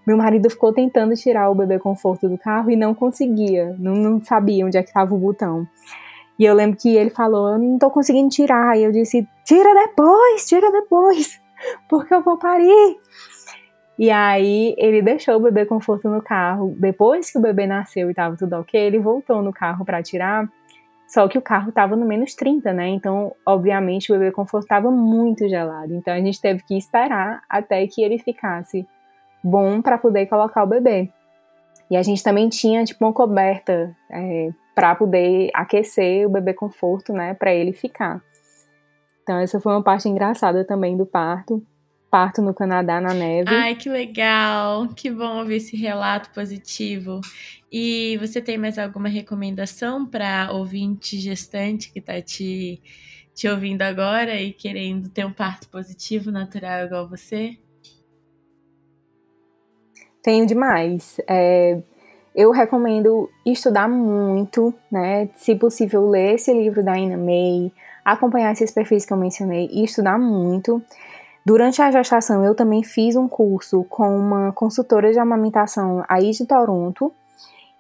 [0.07, 4.24] meu marido ficou tentando tirar o bebê conforto do carro e não conseguia, não, não
[4.24, 5.66] sabia onde é que estava o botão.
[6.39, 8.76] E eu lembro que ele falou: Eu não tô conseguindo tirar.
[8.76, 11.41] E eu disse: Tira depois, tira depois,
[11.89, 12.97] porque eu vou parir.
[14.03, 16.74] E aí ele deixou o bebê conforto no carro.
[16.76, 20.50] Depois que o bebê nasceu e tava tudo ok, ele voltou no carro para tirar.
[21.07, 22.88] Só que o carro tava no menos 30, né?
[22.88, 25.94] Então, obviamente, o bebê conforto tava muito gelado.
[25.94, 28.84] Então a gente teve que esperar até que ele ficasse
[29.40, 31.09] bom para poder colocar o bebê.
[31.88, 37.12] E a gente também tinha tipo uma coberta é, para poder aquecer o bebê conforto,
[37.12, 38.20] né, para ele ficar.
[39.22, 41.64] Então essa foi uma parte engraçada também do parto.
[42.12, 43.48] Parto no Canadá na neve.
[43.48, 44.86] Ai, que legal!
[44.88, 47.22] Que bom ouvir esse relato positivo.
[47.72, 52.82] E você tem mais alguma recomendação para ouvinte gestante que está te,
[53.34, 57.56] te ouvindo agora e querendo ter um parto positivo, natural igual você?
[60.22, 61.18] Tenho demais.
[61.26, 61.80] É,
[62.34, 65.30] eu recomendo estudar muito, né?
[65.36, 67.72] Se possível, ler esse livro da Ina May,
[68.04, 70.82] acompanhar esses perfis que eu mencionei e estudar muito.
[71.45, 76.47] Durante a gestação, eu também fiz um curso com uma consultora de amamentação aí de
[76.47, 77.12] Toronto.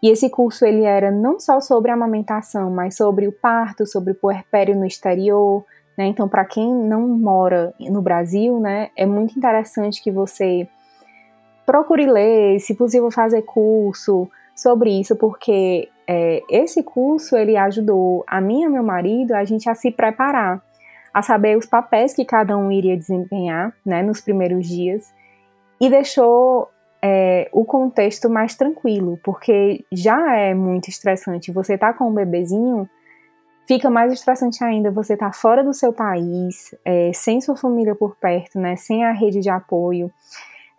[0.02, 4.16] E esse curso ele era não só sobre amamentação, mas sobre o parto, sobre o
[4.16, 5.64] puerpério no exterior,
[5.96, 6.06] né?
[6.06, 10.66] Então, para quem não mora no Brasil, né, é muito interessante que você
[11.64, 18.40] procure ler, se possível fazer curso sobre isso, porque é, esse curso ele ajudou a
[18.40, 20.60] mim e meu marido a gente a se preparar,
[21.12, 25.12] a saber os papéis que cada um iria desempenhar, né, nos primeiros dias,
[25.80, 26.68] e deixou
[27.02, 31.52] é, o contexto mais tranquilo, porque já é muito estressante.
[31.52, 32.88] Você tá com um bebezinho,
[33.66, 34.90] fica mais estressante ainda.
[34.90, 39.12] Você tá fora do seu país, é, sem sua família por perto, né, sem a
[39.12, 40.10] rede de apoio.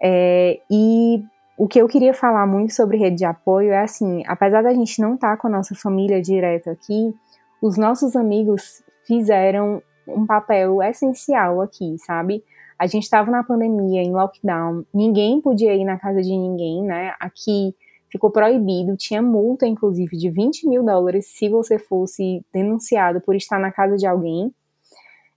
[0.02, 1.24] É, e
[1.58, 5.00] o que eu queria falar muito sobre rede de apoio é assim, apesar da gente
[5.02, 7.14] não estar tá com a nossa família direta aqui,
[7.62, 12.44] os nossos amigos fizeram um papel essencial aqui, sabe?
[12.78, 17.14] A gente estava na pandemia, em lockdown, ninguém podia ir na casa de ninguém, né?
[17.20, 17.76] Aqui
[18.10, 23.60] ficou proibido, tinha multa, inclusive, de 20 mil dólares se você fosse denunciado por estar
[23.60, 24.54] na casa de alguém.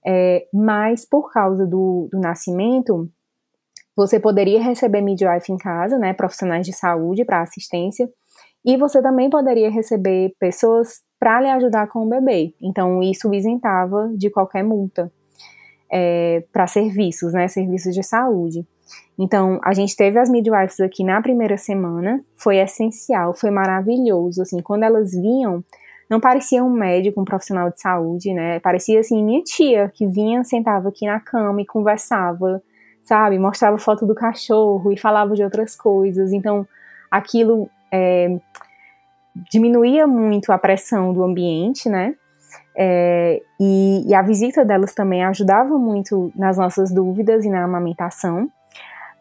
[0.05, 3.11] É, mas por causa do, do nascimento,
[3.97, 8.09] você poderia receber midwife em casa, né, profissionais de saúde para assistência,
[8.65, 12.55] e você também poderia receber pessoas para lhe ajudar com o bebê.
[12.61, 15.11] Então, isso isentava de qualquer multa
[15.91, 18.67] é, para serviços, né, serviços de saúde.
[19.19, 24.61] Então, a gente teve as midwives aqui na primeira semana, foi essencial, foi maravilhoso, assim,
[24.61, 25.65] quando elas vinham,
[26.09, 30.45] não parecia um médico, um profissional de saúde, né, parecia, assim, minha tia, que vinha,
[30.45, 32.63] sentava aqui na cama e conversava,
[33.03, 33.39] sabe?
[33.39, 36.33] Mostrava foto do cachorro e falava de outras coisas.
[36.33, 36.67] Então,
[37.11, 38.39] aquilo é,
[39.51, 42.15] diminuía muito a pressão do ambiente, né?
[42.79, 48.51] É, e, e, a visita delas também ajudava muito nas nossas dúvidas e na amamentação.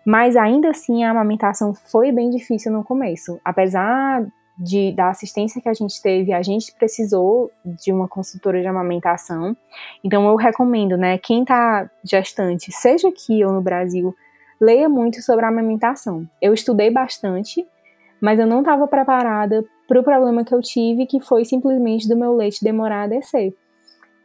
[0.05, 3.39] Mas ainda assim, a amamentação foi bem difícil no começo.
[3.43, 4.26] Apesar
[4.57, 9.55] de, da assistência que a gente teve, a gente precisou de uma consultora de amamentação.
[10.03, 14.16] Então eu recomendo, né, quem tá gestante, seja aqui ou no Brasil,
[14.61, 16.28] leia muito sobre a amamentação.
[16.41, 17.66] Eu estudei bastante,
[18.22, 22.17] mas eu não estava preparada para o problema que eu tive, que foi simplesmente do
[22.17, 23.53] meu leite demorar a descer.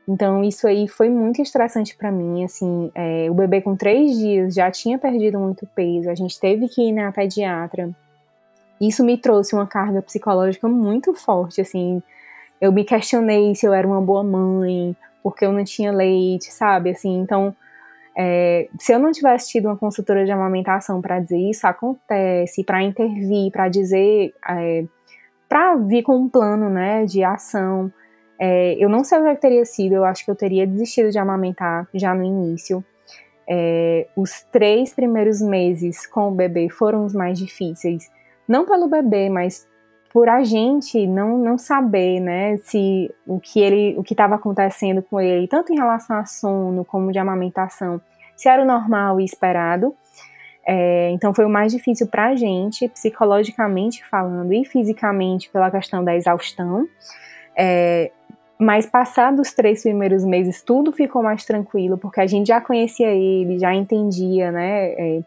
[0.08, 4.54] Então isso aí foi muito estressante para mim, assim, é, o bebê com três dias
[4.54, 7.94] já tinha perdido muito peso, a gente teve que ir na pediatra,
[8.80, 12.02] isso me trouxe uma carga psicológica muito forte, assim.
[12.60, 16.90] Eu me questionei se eu era uma boa mãe, porque eu não tinha leite, sabe?
[16.90, 17.54] Assim, então,
[18.16, 22.82] é, se eu não tivesse tido uma consultora de amamentação para dizer isso acontece, para
[22.82, 24.84] intervir, para dizer, é,
[25.50, 27.92] para vir com um plano, né, de ação,
[28.38, 29.96] é, eu não sei o que teria sido.
[29.96, 32.82] Eu acho que eu teria desistido de amamentar já no início.
[33.48, 38.08] É, os três primeiros meses com o bebê foram os mais difíceis
[38.46, 39.68] não pelo bebê, mas
[40.12, 45.02] por a gente não, não saber, né, se o que ele, o que estava acontecendo
[45.02, 48.00] com ele, tanto em relação a sono como de amamentação,
[48.36, 49.94] se era o normal e esperado.
[50.66, 56.04] É, então foi o mais difícil para a gente, psicologicamente falando e fisicamente pela questão
[56.04, 56.86] da exaustão.
[57.56, 58.10] É,
[58.58, 63.08] mas passados os três primeiros meses, tudo ficou mais tranquilo, porque a gente já conhecia
[63.08, 65.20] ele, já entendia, né, é,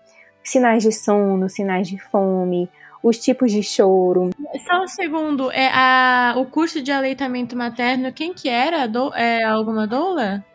[0.43, 2.69] sinais de sono, sinais de fome,
[3.01, 4.29] os tipos de choro.
[4.67, 8.88] Só um segundo, é a, o curso de aleitamento materno, quem que era?
[8.88, 10.45] Do, é alguma doula?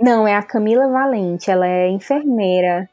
[0.00, 2.88] Não, é a Camila Valente, ela é enfermeira.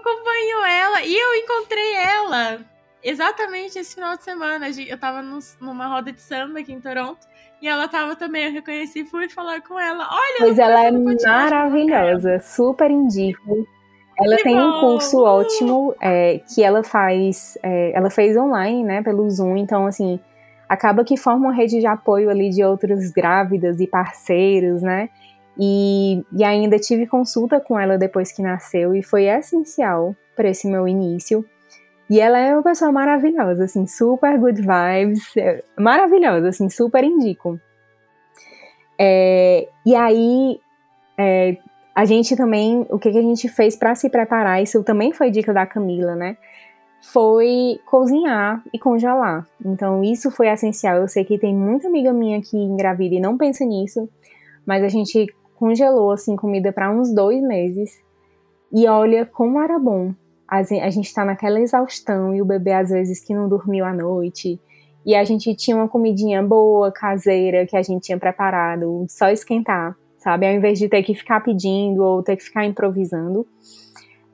[0.00, 2.58] Acompanho ela e eu encontrei ela.
[3.02, 4.66] exatamente esse final de semana.
[4.68, 5.22] Eu tava
[5.60, 7.28] numa roda de samba aqui em Toronto.
[7.62, 10.08] E ela tava também, eu reconheci, fui falar com ela.
[10.10, 13.66] Olha, pois ela é maravilhosa, super indico.
[14.18, 14.66] Ela que tem bom.
[14.66, 19.86] um curso ótimo é, que ela faz, é, ela fez online, né, pelo Zoom, então
[19.86, 20.20] assim,
[20.68, 25.08] acaba que forma uma rede de apoio ali de outras grávidas e parceiros, né?
[25.58, 30.66] E, e ainda tive consulta com ela depois que nasceu e foi essencial para esse
[30.66, 31.44] meu início.
[32.08, 37.60] E ela é uma pessoa maravilhosa, assim, super good vibes, é, maravilhosa, assim, super indico.
[38.98, 40.60] É, e aí,
[41.16, 41.56] é,
[41.94, 45.30] a gente também, o que, que a gente fez para se preparar, isso também foi
[45.30, 46.36] dica da Camila, né?
[47.00, 49.46] Foi cozinhar e congelar.
[49.64, 50.96] Então, isso foi essencial.
[50.96, 54.08] Eu sei que tem muita amiga minha que engravida e não pensa nisso,
[54.66, 58.02] mas a gente congelou, assim, comida para uns dois meses.
[58.72, 60.12] E olha como era bom
[60.50, 64.60] a gente está naquela exaustão e o bebê às vezes que não dormiu à noite.
[65.06, 69.96] E a gente tinha uma comidinha boa, caseira, que a gente tinha preparado, só esquentar,
[70.18, 70.46] sabe?
[70.46, 73.46] Ao invés de ter que ficar pedindo ou ter que ficar improvisando.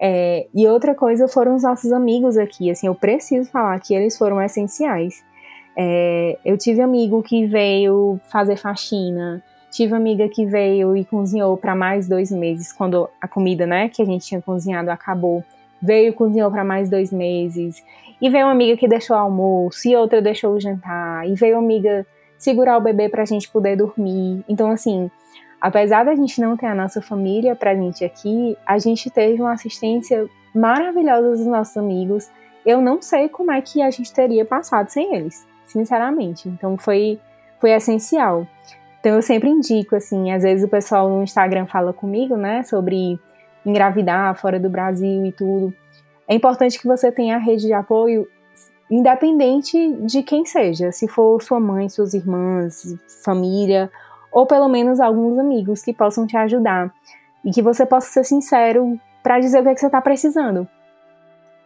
[0.00, 4.16] É, e outra coisa foram os nossos amigos aqui, assim, eu preciso falar que eles
[4.16, 5.22] foram essenciais.
[5.76, 11.74] É, eu tive amigo que veio fazer faxina, tive amiga que veio e cozinhou para
[11.74, 15.44] mais dois meses, quando a comida, né, que a gente tinha cozinhado acabou
[15.80, 17.82] veio e cozinhou para mais dois meses.
[18.20, 21.56] E veio uma amiga que deixou o almoço, e outra deixou o jantar, e veio
[21.56, 22.06] uma amiga
[22.38, 24.44] segurar o bebê para a gente poder dormir.
[24.48, 25.10] Então, assim,
[25.60, 29.52] apesar da gente não ter a nossa família pra gente aqui, a gente teve uma
[29.52, 32.30] assistência maravilhosa dos nossos amigos.
[32.64, 36.48] Eu não sei como é que a gente teria passado sem eles, sinceramente.
[36.48, 37.20] Então, foi,
[37.60, 38.46] foi essencial.
[39.06, 43.16] Então, eu sempre indico, assim, às vezes o pessoal no Instagram fala comigo, né, sobre
[43.64, 45.72] engravidar fora do Brasil e tudo.
[46.26, 48.26] É importante que você tenha a rede de apoio
[48.90, 53.92] independente de quem seja, se for sua mãe, suas irmãs, família,
[54.32, 56.92] ou pelo menos alguns amigos que possam te ajudar
[57.44, 60.66] e que você possa ser sincero para dizer o que, é que você está precisando.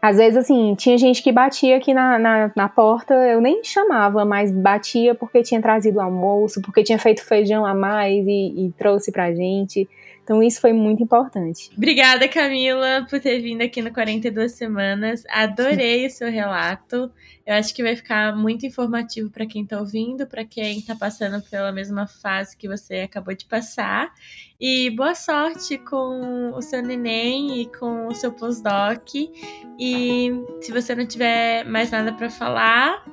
[0.02, 4.24] Às vezes, assim, tinha gente que batia aqui na, na, na, porta, eu nem chamava,
[4.24, 9.12] mas batia porque tinha trazido almoço, porque tinha feito feijão a mais e, e trouxe
[9.12, 9.86] pra gente.
[10.22, 11.70] Então isso foi muito importante.
[11.76, 15.24] Obrigada, Camila, por ter vindo aqui no 42 Semanas.
[15.28, 17.10] Adorei o seu relato.
[17.44, 21.42] Eu acho que vai ficar muito informativo para quem está ouvindo, para quem está passando
[21.50, 24.12] pela mesma fase que você acabou de passar.
[24.60, 29.30] E boa sorte com o seu neném e com o seu postdoc.
[29.78, 33.04] E se você não tiver mais nada para falar,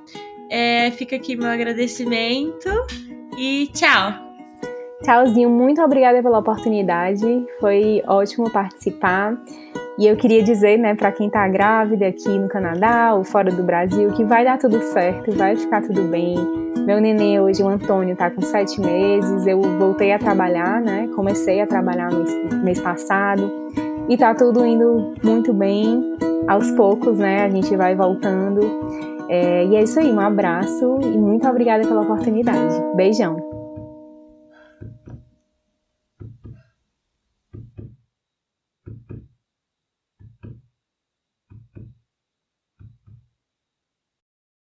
[0.51, 2.69] é, fica aqui meu agradecimento
[3.37, 4.26] e tchau!
[5.03, 7.45] Tchauzinho, muito obrigada pela oportunidade.
[7.59, 9.37] Foi ótimo participar.
[9.99, 13.63] E eu queria dizer, né, para quem tá grávida aqui no Canadá ou fora do
[13.63, 16.35] Brasil, que vai dar tudo certo, vai ficar tudo bem.
[16.85, 19.45] Meu neném hoje, o Antônio, tá com sete meses.
[19.45, 21.09] Eu voltei a trabalhar, né?
[21.15, 22.33] Comecei a trabalhar mês,
[22.63, 23.51] mês passado.
[24.07, 26.15] E tá tudo indo muito bem.
[26.47, 27.43] Aos poucos, né?
[27.43, 28.61] A gente vai voltando.
[29.29, 32.73] É, e é isso aí, um abraço e muito obrigada pela oportunidade.
[32.95, 33.56] Beijão!